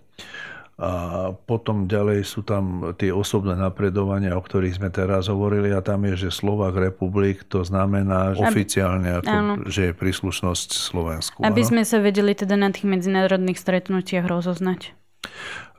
A 0.80 0.92
potom 1.36 1.84
ďalej 1.84 2.24
sú 2.24 2.40
tam 2.40 2.96
tie 2.96 3.12
osobné 3.12 3.52
napredovania, 3.52 4.32
o 4.32 4.40
ktorých 4.40 4.80
sme 4.80 4.88
teraz 4.88 5.28
hovorili 5.28 5.76
a 5.76 5.84
tam 5.84 6.08
je, 6.08 6.24
že 6.24 6.30
Slovak 6.32 6.72
republik, 6.72 7.44
to 7.44 7.60
znamená 7.68 8.32
Aby, 8.32 8.48
oficiálne, 8.48 9.20
ako, 9.20 9.68
že 9.68 9.92
je 9.92 9.92
príslušnosť 9.92 10.68
Slovensku. 10.72 11.44
Aby 11.44 11.60
áno? 11.60 11.68
sme 11.68 11.82
sa 11.84 12.00
vedeli 12.00 12.32
teda 12.32 12.56
na 12.56 12.72
tých 12.72 12.88
medzinárodných 12.88 13.60
stretnutiach 13.60 14.24
rozoznať. 14.24 14.96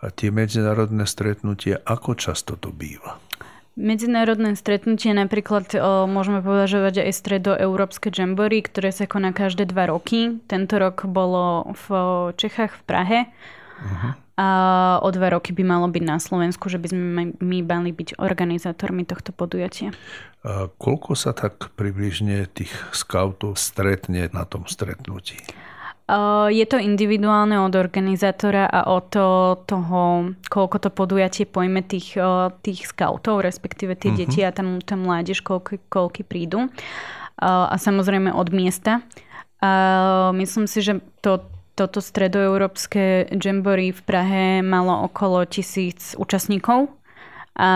A 0.05 0.13
tie 0.13 0.29
medzinárodné 0.29 1.09
stretnutia, 1.09 1.81
ako 1.81 2.13
často 2.13 2.53
to 2.53 2.69
býva? 2.69 3.17
Medzinárodné 3.73 4.53
stretnutie 4.53 5.17
napríklad 5.17 5.71
o, 5.73 6.05
môžeme 6.05 6.43
považovať 6.45 7.07
aj 7.07 7.11
stredoeurópske 7.15 8.13
jambory, 8.13 8.61
ktoré 8.61 8.93
sa 8.93 9.09
koná 9.09 9.33
každé 9.33 9.65
dva 9.71 9.89
roky. 9.89 10.37
Tento 10.45 10.77
rok 10.77 11.09
bolo 11.09 11.73
v 11.73 11.85
Čechách 12.37 12.77
v 12.77 12.83
Prahe. 12.85 13.19
Uh-huh. 13.81 14.13
A 14.37 14.47
o 15.01 15.09
dva 15.09 15.33
roky 15.33 15.53
by 15.53 15.61
malo 15.65 15.89
byť 15.89 16.03
na 16.05 16.17
Slovensku, 16.17 16.69
že 16.69 16.81
by 16.81 16.87
sme 16.89 17.33
my 17.37 17.57
mali 17.61 17.91
byť 17.93 18.17
organizátormi 18.17 19.05
tohto 19.05 19.33
podujatia. 19.33 19.93
A 20.41 20.69
koľko 20.81 21.13
sa 21.13 21.33
tak 21.33 21.73
približne 21.77 22.49
tých 22.49 22.73
scoutov 22.93 23.57
stretne 23.61 24.29
na 24.33 24.45
tom 24.45 24.65
stretnutí? 24.65 25.37
Je 26.51 26.65
to 26.67 26.75
individuálne 26.75 27.55
od 27.61 27.71
organizátora 27.77 28.67
a 28.67 28.89
od 28.89 29.13
toho, 29.63 30.01
koľko 30.49 30.77
to 30.83 30.89
podujatie 30.89 31.45
pojme 31.47 31.85
tých, 31.85 32.17
tých 32.65 32.89
scoutov, 32.89 33.45
respektíve 33.45 33.93
tie 33.95 34.11
uh-huh. 34.11 34.25
deti 34.25 34.41
a 34.41 34.51
tam, 34.51 34.81
tam 34.81 35.05
mládež, 35.05 35.45
koľky, 35.45 35.79
koľky 35.87 36.25
prídu. 36.25 36.67
A 37.39 37.73
samozrejme 37.77 38.33
od 38.33 38.49
miesta. 38.51 39.05
A 39.61 40.33
myslím 40.33 40.65
si, 40.65 40.81
že 40.81 40.99
to 41.21 41.45
toto 41.81 41.97
stredoeurópske 41.97 43.33
jamboree 43.33 43.89
v 43.89 44.01
Prahe 44.05 44.45
malo 44.61 45.09
okolo 45.09 45.49
tisíc 45.49 46.13
účastníkov. 46.13 46.93
A 47.57 47.69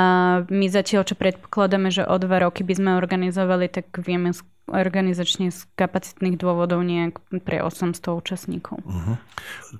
my 0.46 0.66
zatiaľ, 0.70 1.10
čo 1.10 1.18
predpokladáme, 1.18 1.90
že 1.90 2.06
o 2.06 2.16
dva 2.22 2.46
roky 2.46 2.62
by 2.62 2.74
sme 2.78 2.92
organizovali, 3.02 3.66
tak 3.66 3.90
vieme 3.98 4.30
organizačne 4.70 5.50
z 5.50 5.66
kapacitných 5.74 6.38
dôvodov 6.38 6.86
nejak 6.86 7.18
pre 7.42 7.66
800 7.66 7.98
účastníkov. 8.14 8.86
Uh-huh. 8.86 9.18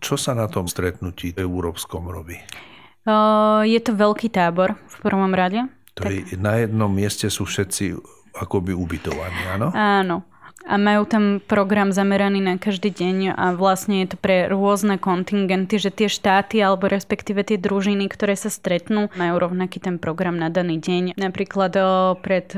Čo 0.02 0.18
sa 0.18 0.34
na 0.34 0.50
tom 0.50 0.66
stretnutí 0.66 1.38
európskom 1.38 2.10
robí? 2.10 2.42
Uh, 3.06 3.62
je 3.62 3.78
to 3.78 3.94
veľký 3.94 4.34
tábor 4.34 4.74
v 4.74 4.96
prvom 5.06 5.38
rade. 5.38 5.70
To 6.02 6.10
tak... 6.10 6.12
je, 6.12 6.38
na 6.42 6.66
jednom 6.66 6.90
mieste 6.90 7.30
sú 7.30 7.46
všetci 7.46 7.94
akoby 8.36 8.74
ubytovaní, 8.74 9.42
áno? 9.54 9.70
Áno 9.72 10.35
a 10.64 10.80
majú 10.80 11.04
tam 11.06 11.44
program 11.44 11.92
zameraný 11.92 12.40
na 12.40 12.56
každý 12.56 12.90
deň 12.90 13.36
a 13.36 13.54
vlastne 13.54 14.02
je 14.02 14.16
to 14.16 14.18
pre 14.18 14.48
rôzne 14.48 14.98
kontingenty, 14.98 15.78
že 15.78 15.92
tie 15.92 16.10
štáty 16.10 16.64
alebo 16.64 16.90
respektíve 16.90 17.44
tie 17.46 17.60
družiny, 17.60 18.08
ktoré 18.10 18.34
sa 18.40 18.50
stretnú, 18.50 19.14
majú 19.14 19.36
rovnaký 19.38 19.84
ten 19.84 20.00
program 20.02 20.40
na 20.40 20.50
daný 20.50 20.82
deň. 20.82 21.20
Napríklad 21.22 21.76
pred 22.24 22.50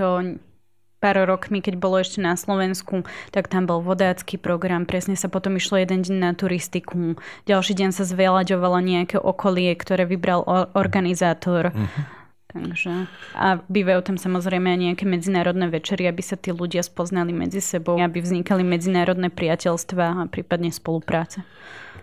pár 0.97 1.17
rokmi, 1.29 1.61
keď 1.61 1.77
bolo 1.77 2.01
ešte 2.01 2.17
na 2.23 2.33
Slovensku, 2.33 3.05
tak 3.29 3.53
tam 3.53 3.69
bol 3.69 3.85
vodácky 3.85 4.41
program, 4.41 4.89
presne 4.89 5.13
sa 5.13 5.29
potom 5.29 5.53
išlo 5.59 5.77
jeden 5.77 6.01
deň 6.01 6.15
na 6.17 6.31
turistiku, 6.33 7.21
ďalší 7.45 7.77
deň 7.77 7.89
sa 7.93 8.01
zveľaďovalo 8.01 8.81
nejaké 8.81 9.17
okolie, 9.21 9.77
ktoré 9.77 10.09
vybral 10.09 10.41
organizátor. 10.73 11.69
Uh-huh. 11.69 12.01
Takže, 12.47 13.11
a 13.35 13.59
bývajú 13.67 14.07
tam 14.07 14.17
samozrejme 14.17 14.71
aj 14.71 14.79
nejaké 14.79 15.03
medzinárodné 15.03 15.67
večery, 15.67 16.07
aby 16.07 16.23
sa 16.23 16.39
tí 16.39 16.55
ľudia 16.55 16.79
spoznali 16.79 17.35
medzi 17.35 17.59
sebou, 17.59 17.99
aby 17.99 18.23
vznikali 18.23 18.63
medzinárodné 18.63 19.27
priateľstva 19.27 20.23
a 20.23 20.31
prípadne 20.31 20.71
spolupráce. 20.71 21.43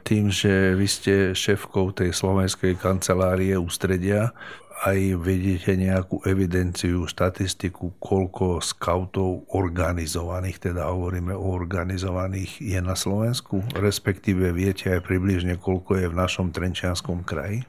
Tým, 0.04 0.28
že 0.28 0.76
vy 0.76 0.84
ste 0.84 1.14
šéfkou 1.32 1.96
tej 1.96 2.12
slovenskej 2.12 2.76
kancelárie 2.76 3.56
ústredia, 3.56 4.36
aj 4.84 5.16
vedíte 5.24 5.72
nejakú 5.80 6.20
evidenciu, 6.28 7.08
štatistiku, 7.08 7.96
koľko 7.96 8.60
skautov 8.60 9.48
organizovaných, 9.56 10.60
teda 10.60 10.92
hovoríme 10.92 11.32
o 11.32 11.56
organizovaných, 11.56 12.60
je 12.60 12.80
na 12.84 12.92
Slovensku? 12.92 13.64
Respektíve 13.72 14.52
viete 14.52 14.92
aj 14.92 15.08
približne, 15.08 15.56
koľko 15.56 16.04
je 16.04 16.06
v 16.12 16.18
našom 16.18 16.52
Trenčianskom 16.52 17.24
kraji? 17.24 17.64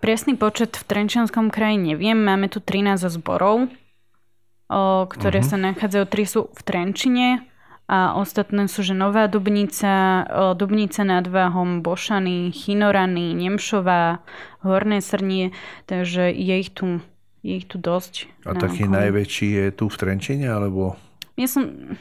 Presný 0.00 0.32
počet 0.40 0.80
v 0.80 0.84
Trenčianskom 0.88 1.52
kraji 1.52 1.76
neviem. 1.76 2.16
Máme 2.16 2.48
tu 2.48 2.64
13 2.64 3.04
zborov, 3.20 3.68
o, 3.68 4.80
ktoré 5.04 5.44
uh-huh. 5.44 5.52
sa 5.52 5.56
nachádzajú. 5.60 6.04
Tri 6.08 6.24
sú 6.24 6.48
v 6.56 6.60
Trenčine 6.64 7.44
a 7.84 8.16
ostatné 8.16 8.64
sú, 8.64 8.80
že 8.80 8.96
Nová 8.96 9.28
Dubnica, 9.28 10.24
o, 10.24 10.56
Dubnica 10.56 11.04
nad 11.04 11.28
Váhom, 11.28 11.84
Bošany, 11.84 12.48
Chinorany, 12.48 13.36
Nemšová, 13.36 14.24
Horné 14.64 15.04
Srnie, 15.04 15.52
takže 15.84 16.32
je 16.32 16.54
ich 16.56 16.72
tu, 16.72 17.04
je 17.44 17.60
ich 17.60 17.68
tu 17.68 17.76
dosť. 17.76 18.32
A 18.48 18.56
taký 18.56 18.88
najväčší 18.88 19.48
je 19.52 19.66
tu 19.68 19.92
v 19.92 19.96
Trenčine, 20.00 20.48
alebo? 20.48 20.96
Ja 21.36 21.44
som, 21.44 21.92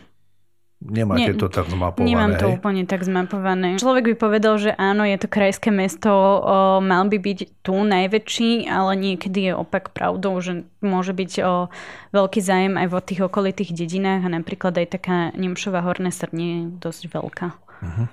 Nemáte 0.80 1.36
Nie, 1.36 1.36
to 1.36 1.52
tak 1.52 1.68
zmapované. 1.68 2.08
Nemám 2.08 2.32
to 2.40 2.48
hej? 2.48 2.56
úplne 2.56 2.84
tak 2.88 3.04
zmapované. 3.04 3.76
Človek 3.84 4.16
by 4.16 4.16
povedal, 4.16 4.56
že 4.56 4.72
áno, 4.80 5.04
je 5.04 5.20
to 5.20 5.28
krajské 5.28 5.76
mesto, 5.76 6.08
o, 6.08 6.80
mal 6.80 7.04
by 7.12 7.20
byť 7.20 7.40
tu 7.68 7.76
najväčší, 7.84 8.72
ale 8.72 8.96
niekedy 8.96 9.52
je 9.52 9.54
opak 9.60 9.92
pravdou, 9.92 10.40
že 10.40 10.64
môže 10.80 11.12
byť 11.12 11.32
o, 11.44 11.68
veľký 12.16 12.40
zájem 12.40 12.80
aj 12.80 12.88
vo 12.96 13.04
tých 13.04 13.28
okolitých 13.28 13.76
dedinách 13.76 14.24
a 14.24 14.32
napríklad 14.32 14.80
aj 14.80 14.88
taká 14.88 15.18
Nemšová 15.36 15.84
horné 15.84 16.16
srdnie 16.16 16.48
je 16.64 16.66
dosť 16.80 17.04
veľká. 17.12 17.48
Uh-huh. 17.84 18.08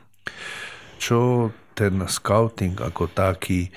Čo 0.99 1.19
ten 1.79 2.03
scouting 2.03 2.83
ako 2.83 3.07
taký 3.07 3.71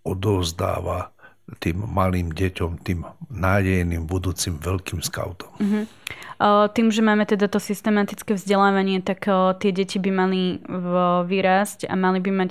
odovzdáva 0.00 1.12
tým 1.58 1.82
malým 1.82 2.30
deťom, 2.30 2.70
tým 2.86 3.02
nádejným 3.34 4.06
budúcim 4.06 4.54
veľkým 4.60 5.02
skautom? 5.02 5.50
Uh-huh. 5.58 5.84
Tým, 6.72 6.88
že 6.88 7.02
máme 7.04 7.26
teda 7.26 7.50
to 7.50 7.60
systematické 7.60 8.38
vzdelávanie, 8.38 9.02
tak 9.02 9.28
tie 9.60 9.70
deti 9.74 9.98
by 10.00 10.10
mali 10.14 10.42
vyrásť 11.26 11.90
a 11.90 11.94
mali 11.98 12.22
by 12.22 12.30
mať 12.32 12.50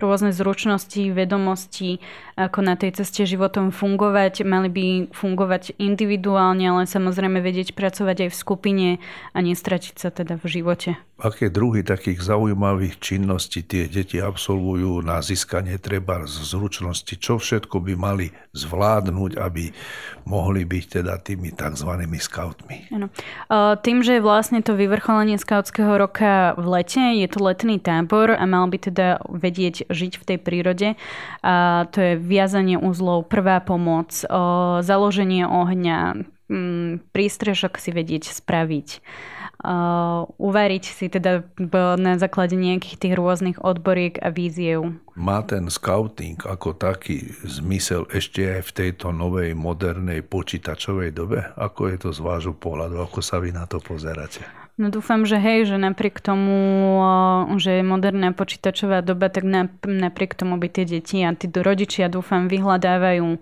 rôzne 0.00 0.32
zručnosti, 0.32 1.12
vedomosti, 1.12 2.00
ako 2.36 2.64
na 2.64 2.74
tej 2.76 3.02
ceste 3.02 3.28
životom 3.28 3.74
fungovať. 3.74 4.44
Mali 4.44 4.68
by 4.72 4.86
fungovať 5.12 5.76
individuálne, 5.76 6.64
ale 6.68 6.88
samozrejme 6.88 7.40
vedieť 7.44 7.76
pracovať 7.76 8.26
aj 8.26 8.30
v 8.32 8.36
skupine 8.36 8.88
a 9.32 9.38
nestratiť 9.38 9.94
sa 9.96 10.08
teda 10.08 10.40
v 10.40 10.44
živote. 10.48 10.90
Aké 11.22 11.54
druhy 11.54 11.86
takých 11.86 12.18
zaujímavých 12.18 12.98
činností 12.98 13.62
tie 13.62 13.86
deti 13.86 14.18
absolvujú 14.18 15.06
na 15.06 15.22
získanie 15.22 15.78
treba 15.78 16.26
z 16.26 16.34
zručnosti? 16.50 17.14
Čo 17.14 17.38
všetko 17.38 17.78
by 17.78 17.94
mali 17.94 18.34
zvládnuť, 18.58 19.38
aby 19.38 19.70
mohli 20.26 20.66
byť 20.66 20.84
teda 20.98 21.22
tými 21.22 21.54
tzv. 21.54 21.90
skautmi? 22.18 22.90
Ano. 22.90 23.06
Tým, 23.86 24.02
že 24.02 24.18
je 24.18 24.26
vlastne 24.26 24.66
to 24.66 24.74
vyvrcholenie 24.74 25.38
skautského 25.38 25.94
roka 25.94 26.58
v 26.58 26.66
lete, 26.66 27.14
je 27.14 27.28
to 27.30 27.38
letný 27.38 27.78
tábor 27.78 28.34
a 28.34 28.42
mal 28.42 28.66
by 28.66 28.82
teda 28.82 29.22
vedieť 29.30 29.81
žiť 29.88 30.12
v 30.20 30.26
tej 30.26 30.38
prírode. 30.38 30.88
A 31.42 31.86
to 31.90 31.98
je 31.98 32.12
viazanie 32.20 32.76
uzlov, 32.76 33.26
prvá 33.26 33.58
pomoc, 33.64 34.12
založenie 34.82 35.48
ohňa, 35.48 36.28
prístrežok 37.16 37.80
si 37.80 37.90
vedieť 37.96 38.28
spraviť. 38.28 38.88
Uh, 39.62 40.26
uvariť 40.42 40.84
si 40.90 41.06
teda 41.06 41.46
na 41.94 42.18
základe 42.18 42.58
nejakých 42.58 42.98
tých 42.98 43.14
rôznych 43.14 43.62
odboriek 43.62 44.18
a 44.18 44.34
víziev. 44.34 44.98
Má 45.14 45.38
ten 45.46 45.70
scouting 45.70 46.42
ako 46.42 46.74
taký 46.74 47.30
zmysel 47.46 48.10
ešte 48.10 48.58
aj 48.58 48.62
v 48.66 48.74
tejto 48.74 49.14
novej 49.14 49.54
modernej 49.54 50.26
počítačovej 50.26 51.14
dobe? 51.14 51.46
Ako 51.54 51.94
je 51.94 51.96
to 52.02 52.10
z 52.10 52.20
vášho 52.26 52.58
pohľadu? 52.58 53.06
Ako 53.06 53.22
sa 53.22 53.38
vy 53.38 53.54
na 53.54 53.70
to 53.70 53.78
pozeráte? 53.78 54.42
No 54.80 54.90
dúfam, 54.90 55.22
že 55.22 55.38
hej, 55.38 55.70
že 55.70 55.78
napriek 55.78 56.18
tomu, 56.18 56.58
že 57.60 57.78
je 57.78 57.84
moderná 57.84 58.34
počítačová 58.34 59.04
doba, 59.04 59.30
tak 59.30 59.46
napriek 59.84 60.34
tomu 60.34 60.58
by 60.58 60.66
tie 60.72 60.88
deti 60.88 61.22
a 61.22 61.30
tí 61.36 61.46
rodičia 61.52 62.10
dúfam 62.10 62.50
vyhľadávajú 62.50 63.38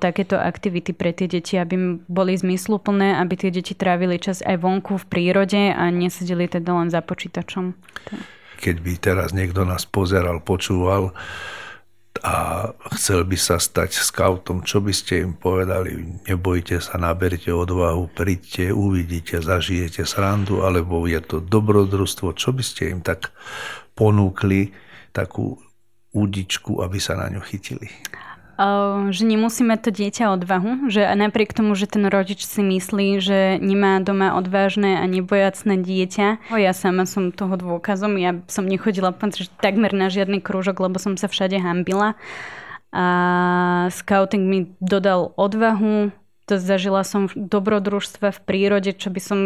takéto 0.00 0.40
aktivity 0.40 0.96
pre 0.96 1.12
tie 1.12 1.28
deti, 1.28 1.60
aby 1.60 2.00
boli 2.08 2.32
zmysluplné, 2.36 3.20
aby 3.20 3.34
tie 3.36 3.50
deti 3.52 3.76
trávili 3.76 4.16
čas 4.16 4.40
aj 4.40 4.56
vonku 4.60 4.96
v 5.00 5.08
prírode 5.08 5.72
a 5.76 5.88
nesedeli 5.92 6.48
teda 6.48 6.72
len 6.72 6.88
za 6.88 7.04
počítačom. 7.04 7.76
Keď 8.60 8.76
by 8.80 8.92
teraz 9.00 9.32
niekto 9.32 9.64
nás 9.64 9.84
pozeral, 9.88 10.40
počúval, 10.40 11.12
a 12.20 12.68
chcel 13.00 13.24
by 13.24 13.38
sa 13.38 13.56
stať 13.56 13.96
scoutom, 13.96 14.60
čo 14.60 14.84
by 14.84 14.92
ste 14.92 15.24
im 15.24 15.32
povedali? 15.32 16.20
Nebojte 16.28 16.76
sa, 16.76 17.00
naberte 17.00 17.48
odvahu, 17.48 18.12
príďte, 18.12 18.76
uvidíte, 18.76 19.40
zažijete 19.40 20.04
srandu, 20.04 20.60
alebo 20.60 21.08
je 21.08 21.16
to 21.24 21.40
dobrodružstvo, 21.40 22.36
čo 22.36 22.52
by 22.52 22.60
ste 22.60 22.92
im 22.92 23.00
tak 23.00 23.32
ponúkli, 23.96 24.76
takú 25.16 25.56
údičku, 26.12 26.84
aby 26.84 26.98
sa 27.00 27.16
na 27.16 27.32
ňu 27.32 27.40
chytili? 27.40 27.88
Že 29.08 29.24
nemusí 29.24 29.64
mať 29.64 29.88
to 29.88 29.90
dieťa 29.96 30.36
odvahu, 30.36 30.92
že 30.92 31.08
napriek 31.16 31.56
tomu, 31.56 31.72
že 31.72 31.88
ten 31.88 32.04
rodič 32.04 32.44
si 32.44 32.60
myslí, 32.60 33.16
že 33.16 33.56
nemá 33.56 34.04
doma 34.04 34.36
odvážne 34.36 35.00
a 35.00 35.08
nebojacné 35.08 35.80
dieťa. 35.80 36.52
Ja 36.60 36.76
sama 36.76 37.08
som 37.08 37.32
toho 37.32 37.56
dôkazom, 37.56 38.20
ja 38.20 38.36
som 38.52 38.68
nechodila 38.68 39.16
takmer 39.64 39.96
na 39.96 40.12
žiadny 40.12 40.44
krúžok, 40.44 40.84
lebo 40.84 41.00
som 41.00 41.16
sa 41.16 41.24
všade 41.32 41.56
hambila. 41.56 42.20
A 42.92 43.06
scouting 43.88 44.44
mi 44.44 44.58
dodal 44.84 45.32
odvahu, 45.40 46.12
to 46.44 46.58
zažila 46.60 47.00
som 47.00 47.30
v 47.30 47.48
dobrodružstve 47.48 48.28
v 48.28 48.40
prírode, 48.44 48.92
čo 48.92 49.08
by 49.08 49.20
som 49.22 49.38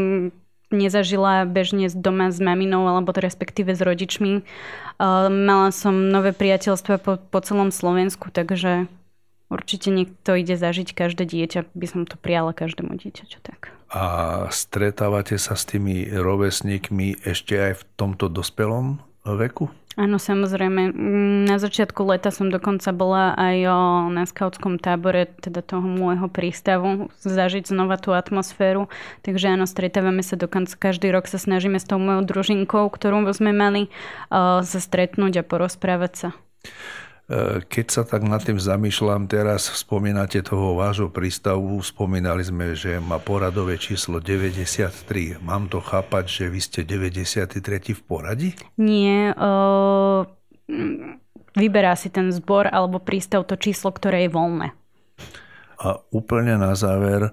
nezažila 0.73 1.47
bežne 1.47 1.87
z 1.87 1.95
doma 1.95 2.35
s 2.35 2.43
maminou 2.43 2.89
alebo 2.89 3.15
to 3.15 3.23
respektíve 3.23 3.77
s 3.77 3.85
rodičmi. 3.85 4.43
Mala 4.99 5.71
som 5.71 6.11
nové 6.11 6.35
priateľstva 6.35 6.99
po, 6.99 7.21
po 7.21 7.39
celom 7.45 7.71
Slovensku, 7.71 8.33
takže 8.35 8.91
Určite 9.53 9.93
niekto 9.93 10.35
ide 10.35 10.57
zažiť 10.57 10.97
každé 10.97 11.29
dieťa, 11.29 11.71
by 11.77 11.87
som 11.87 12.01
to 12.09 12.17
prijala 12.19 12.57
každému 12.57 12.97
dieťaťu 12.97 13.39
tak. 13.45 13.71
A 13.95 14.05
stretávate 14.51 15.39
sa 15.39 15.55
s 15.55 15.69
tými 15.69 16.11
rovesníkmi 16.11 17.23
ešte 17.23 17.55
aj 17.55 17.73
v 17.79 17.83
tomto 17.95 18.27
dospelom 18.33 18.99
veku? 19.23 19.71
Áno, 19.95 20.19
samozrejme. 20.19 20.91
Na 21.47 21.63
začiatku 21.63 22.03
leta 22.03 22.35
som 22.35 22.51
dokonca 22.51 22.91
bola 22.91 23.31
aj 23.39 23.57
na 24.11 24.27
skautskom 24.27 24.83
tábore, 24.83 25.31
teda 25.39 25.63
toho 25.63 25.87
môjho 25.87 26.27
prístavu, 26.27 27.15
zažiť 27.23 27.71
znova 27.71 27.95
tú 28.03 28.11
atmosféru. 28.11 28.91
Takže 29.23 29.55
áno, 29.55 29.71
stretávame 29.71 30.27
sa 30.27 30.35
dokonca 30.35 30.75
každý 30.75 31.15
rok 31.15 31.31
sa 31.31 31.39
snažíme 31.39 31.79
s 31.79 31.87
tou 31.87 32.03
mojou 32.03 32.27
družinkou, 32.27 32.91
ktorú 32.91 33.23
sme 33.31 33.55
mali, 33.55 33.87
sa 34.35 34.79
stretnúť 34.83 35.39
a 35.39 35.47
porozprávať 35.47 36.13
sa. 36.19 36.29
E, 37.25 37.65
keď 37.65 37.87
sa 37.89 38.03
tak 38.05 38.21
nad 38.29 38.45
tým 38.45 38.61
zamýšľam, 38.61 39.25
teraz 39.25 39.73
spomínate 39.73 40.45
toho 40.45 40.77
vášho 40.77 41.09
prístavu, 41.09 41.81
spomínali 41.81 42.45
sme, 42.45 42.77
že 42.77 43.01
má 43.01 43.17
poradové 43.17 43.81
číslo 43.81 44.21
93. 44.21 45.41
Mám 45.41 45.73
to 45.73 45.81
chápať, 45.81 46.25
že 46.29 46.45
vy 46.53 46.61
ste 46.61 46.81
93. 46.85 47.97
v 47.97 48.03
poradí? 48.05 48.51
Nie, 48.77 49.33
uh, 49.33 50.29
vyberá 51.57 51.97
si 51.97 52.13
ten 52.13 52.29
zbor 52.29 52.69
alebo 52.69 53.01
prístav 53.01 53.49
to 53.49 53.57
číslo, 53.57 53.89
ktoré 53.89 54.29
je 54.29 54.31
voľné. 54.31 54.69
A 55.81 56.01
úplne 56.13 56.61
na 56.61 56.77
záver, 56.77 57.33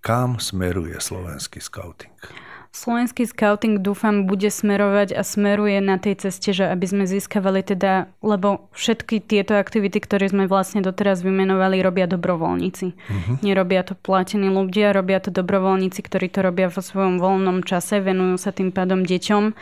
kam 0.00 0.40
smeruje 0.40 0.96
slovenský 0.96 1.60
scouting? 1.60 2.47
Slovenský 2.68 3.24
scouting 3.26 3.80
dúfam 3.80 4.28
bude 4.28 4.46
smerovať 4.52 5.16
a 5.16 5.24
smeruje 5.26 5.80
na 5.80 5.96
tej 5.96 6.28
ceste, 6.28 6.52
že 6.52 6.68
aby 6.68 6.84
sme 6.84 7.04
získavali 7.08 7.64
teda, 7.64 8.12
lebo 8.20 8.68
všetky 8.76 9.24
tieto 9.24 9.56
aktivity, 9.56 9.98
ktoré 9.98 10.28
sme 10.28 10.44
vlastne 10.46 10.84
doteraz 10.84 11.24
vymenovali, 11.24 11.80
robia 11.80 12.04
dobrovoľníci. 12.06 12.86
Uh-huh. 12.92 13.36
Nerobia 13.40 13.82
to 13.82 13.96
platení 13.96 14.52
ľudia, 14.52 14.92
robia 14.92 15.18
to 15.18 15.32
dobrovoľníci, 15.32 16.00
ktorí 16.04 16.28
to 16.28 16.44
robia 16.44 16.68
vo 16.68 16.84
svojom 16.84 17.16
voľnom 17.18 17.64
čase, 17.64 18.04
venujú 18.04 18.36
sa 18.36 18.52
tým 18.52 18.70
pádom 18.70 19.02
deťom. 19.02 19.56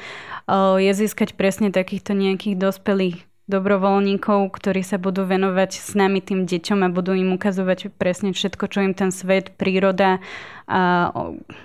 Je 0.83 0.93
získať 0.93 1.39
presne 1.39 1.71
takýchto 1.71 2.13
nejakých 2.13 2.59
dospelých 2.59 3.19
dobrovoľníkov, 3.47 4.51
ktorí 4.51 4.83
sa 4.83 4.99
budú 4.99 5.23
venovať 5.23 5.71
s 5.79 5.95
nami 5.95 6.19
tým 6.19 6.51
deťom 6.51 6.83
a 6.83 6.91
budú 6.91 7.15
im 7.15 7.39
ukazovať 7.39 7.95
presne 7.95 8.35
všetko, 8.35 8.65
čo 8.67 8.83
im 8.83 8.95
ten 8.95 9.15
svet, 9.15 9.55
príroda 9.55 10.19
a 10.67 11.15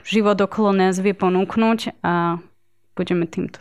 život 0.06 0.38
okolo 0.38 0.78
nás 0.78 1.02
vie 1.02 1.18
ponúknuť 1.18 2.06
a 2.06 2.38
budeme 2.94 3.26
týmto 3.26 3.58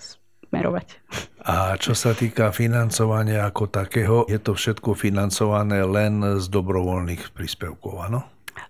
smerovať. 0.52 1.00
A 1.48 1.80
čo 1.80 1.96
sa 1.96 2.12
týka 2.12 2.52
financovania 2.52 3.48
ako 3.48 3.72
takého, 3.72 4.28
je 4.28 4.36
to 4.36 4.52
všetko 4.52 4.92
financované 4.92 5.80
len 5.88 6.20
z 6.36 6.44
dobrovoľných 6.52 7.32
príspevkov, 7.32 8.04
áno? 8.04 8.20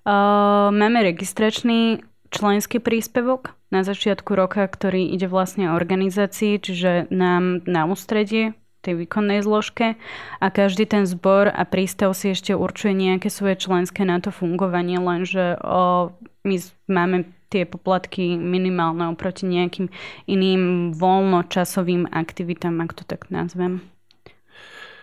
Uh, 0.06 0.70
máme 0.70 1.02
registračný 1.02 2.06
členský 2.30 2.78
príspevok 2.78 3.58
na 3.74 3.82
začiatku 3.82 4.30
roka, 4.38 4.62
ktorý 4.62 5.10
ide 5.10 5.26
vlastne 5.26 5.74
organizácii, 5.74 6.62
čiže 6.62 7.10
nám 7.10 7.66
na 7.66 7.90
ústredie 7.90 8.54
tej 8.81 9.05
výkonnej 9.05 9.45
zložke 9.45 10.01
a 10.40 10.47
každý 10.49 10.88
ten 10.88 11.05
zbor 11.05 11.53
a 11.53 11.62
prístav 11.69 12.16
si 12.16 12.33
ešte 12.33 12.57
určuje 12.57 12.97
nejaké 12.97 13.29
svoje 13.29 13.61
členské 13.61 14.09
na 14.09 14.19
to 14.19 14.33
fungovanie, 14.33 14.97
lenže 14.97 15.61
o, 15.61 16.12
my 16.45 16.57
máme 16.88 17.29
tie 17.51 17.66
poplatky 17.66 18.38
minimálne 18.38 19.11
oproti 19.11 19.45
nejakým 19.45 19.90
iným 20.31 20.95
voľnočasovým 20.95 22.09
aktivitám, 22.09 22.79
ak 22.81 22.95
to 22.95 23.05
tak 23.05 23.29
nazvem. 23.29 23.85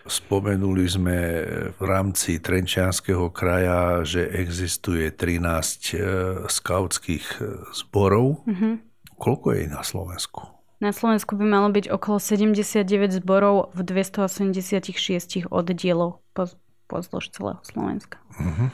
Spomenuli 0.07 0.87
sme 0.87 1.17
v 1.75 1.81
rámci 1.83 2.39
Trenčianského 2.39 3.27
kraja, 3.35 4.07
že 4.07 4.23
existuje 4.23 5.11
13 5.11 5.43
e, 5.43 5.99
skautských 6.47 7.25
e, 7.43 7.67
zborov. 7.75 8.47
Mm-hmm. 8.47 8.73
Koľko 9.19 9.47
je 9.51 9.63
na 9.67 9.83
Slovensku? 9.83 10.56
Na 10.77 10.93
Slovensku 10.93 11.33
by 11.33 11.45
malo 11.45 11.73
byť 11.73 11.89
okolo 11.89 12.21
79 12.21 12.85
zborov 13.17 13.73
v 13.73 13.79
286 13.81 15.49
oddieloch 15.49 16.21
pozdĺž 16.85 17.33
celého 17.33 17.59
Slovenska. 17.65 18.21
Uh-huh. 18.37 18.69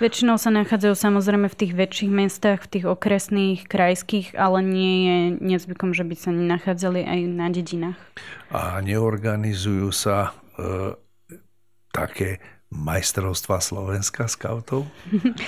Väčšinou 0.00 0.36
sa 0.36 0.52
nachádzajú 0.52 0.92
samozrejme 0.92 1.48
v 1.52 1.56
tých 1.56 1.72
väčších 1.72 2.10
mestách, 2.12 2.64
v 2.64 2.70
tých 2.78 2.86
okresných, 2.88 3.64
krajských, 3.64 4.34
ale 4.36 4.58
nie 4.60 4.94
je 5.04 5.18
nezvykom, 5.40 5.96
že 5.96 6.04
by 6.04 6.14
sa 6.16 6.30
nachádzali 6.32 7.00
aj 7.04 7.20
na 7.28 7.46
dedinách. 7.48 7.98
A 8.52 8.80
neorganizujú 8.84 9.88
sa 9.92 10.36
e, 10.58 10.96
také 11.92 12.40
majstrovstva 12.72 13.60
Slovenska 13.60 14.24
skautov? 14.26 14.88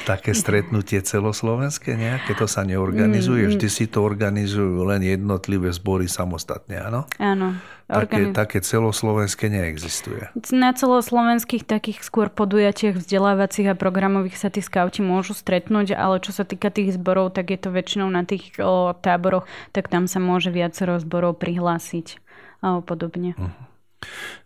Také 0.04 0.36
stretnutie 0.36 1.00
celoslovenské 1.00 1.96
nejaké? 1.96 2.36
To 2.36 2.44
sa 2.44 2.62
neorganizuje? 2.68 3.48
Mm, 3.48 3.50
Vždy 3.56 3.68
si 3.72 3.84
to 3.88 4.04
organizujú 4.04 4.84
len 4.84 5.00
jednotlivé 5.00 5.72
zbory 5.72 6.06
samostatne, 6.06 6.78
áno? 6.78 7.08
Áno. 7.16 7.56
Také, 7.84 8.32
také 8.32 8.58
celoslovenské 8.64 9.52
neexistuje. 9.52 10.32
Na 10.56 10.72
celoslovenských 10.72 11.68
takých 11.68 12.00
skôr 12.00 12.32
podujatiach 12.32 12.96
vzdelávacích 12.96 13.72
a 13.72 13.74
programových 13.76 14.40
sa 14.40 14.48
tí 14.48 14.64
skauti 14.64 15.04
môžu 15.04 15.36
stretnúť, 15.36 15.92
ale 15.92 16.16
čo 16.24 16.32
sa 16.32 16.48
týka 16.48 16.72
tých 16.72 16.96
zborov, 16.96 17.36
tak 17.36 17.52
je 17.52 17.60
to 17.60 17.68
väčšinou 17.68 18.08
na 18.08 18.24
tých 18.24 18.56
o, 18.56 18.96
táboroch, 18.96 19.44
tak 19.76 19.92
tam 19.92 20.08
sa 20.08 20.16
môže 20.16 20.48
viacero 20.48 20.96
zborov 20.96 21.36
prihlásiť 21.36 22.24
a 22.64 22.80
podobne. 22.80 23.36
Uh-huh. 23.36 23.52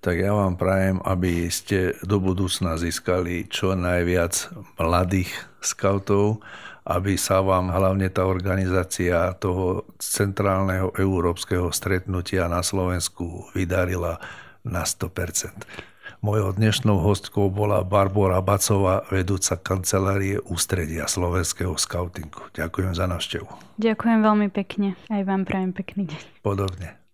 Tak 0.01 0.21
ja 0.21 0.35
vám 0.35 0.59
prajem, 0.59 1.03
aby 1.03 1.47
ste 1.53 1.95
do 2.07 2.19
budúcna 2.23 2.79
získali 2.79 3.47
čo 3.51 3.75
najviac 3.75 4.53
mladých 4.79 5.31
skautov, 5.61 6.43
aby 6.89 7.21
sa 7.21 7.45
vám 7.45 7.69
hlavne 7.69 8.09
tá 8.09 8.25
organizácia 8.25 9.37
toho 9.37 9.85
centrálneho 10.01 10.97
európskeho 10.97 11.69
stretnutia 11.69 12.49
na 12.49 12.65
Slovensku 12.65 13.53
vydarila 13.53 14.17
na 14.65 14.89
100%. 14.89 15.89
Mojou 16.19 16.51
dnešnou 16.51 16.99
hostkou 16.99 17.47
bola 17.47 17.87
Barbara 17.87 18.43
Bacová, 18.43 19.07
vedúca 19.07 19.55
kancelárie 19.55 20.43
Ústredia 20.51 21.07
slovenského 21.07 21.79
skautingu. 21.79 22.43
Ďakujem 22.59 22.91
za 22.91 23.07
návštevu. 23.07 23.47
Ďakujem 23.79 24.19
veľmi 24.27 24.49
pekne. 24.51 24.99
Aj 25.15 25.23
vám 25.23 25.47
prajem 25.47 25.71
pekný 25.71 26.11
deň. 26.11 26.43
Podobne. 26.43 27.08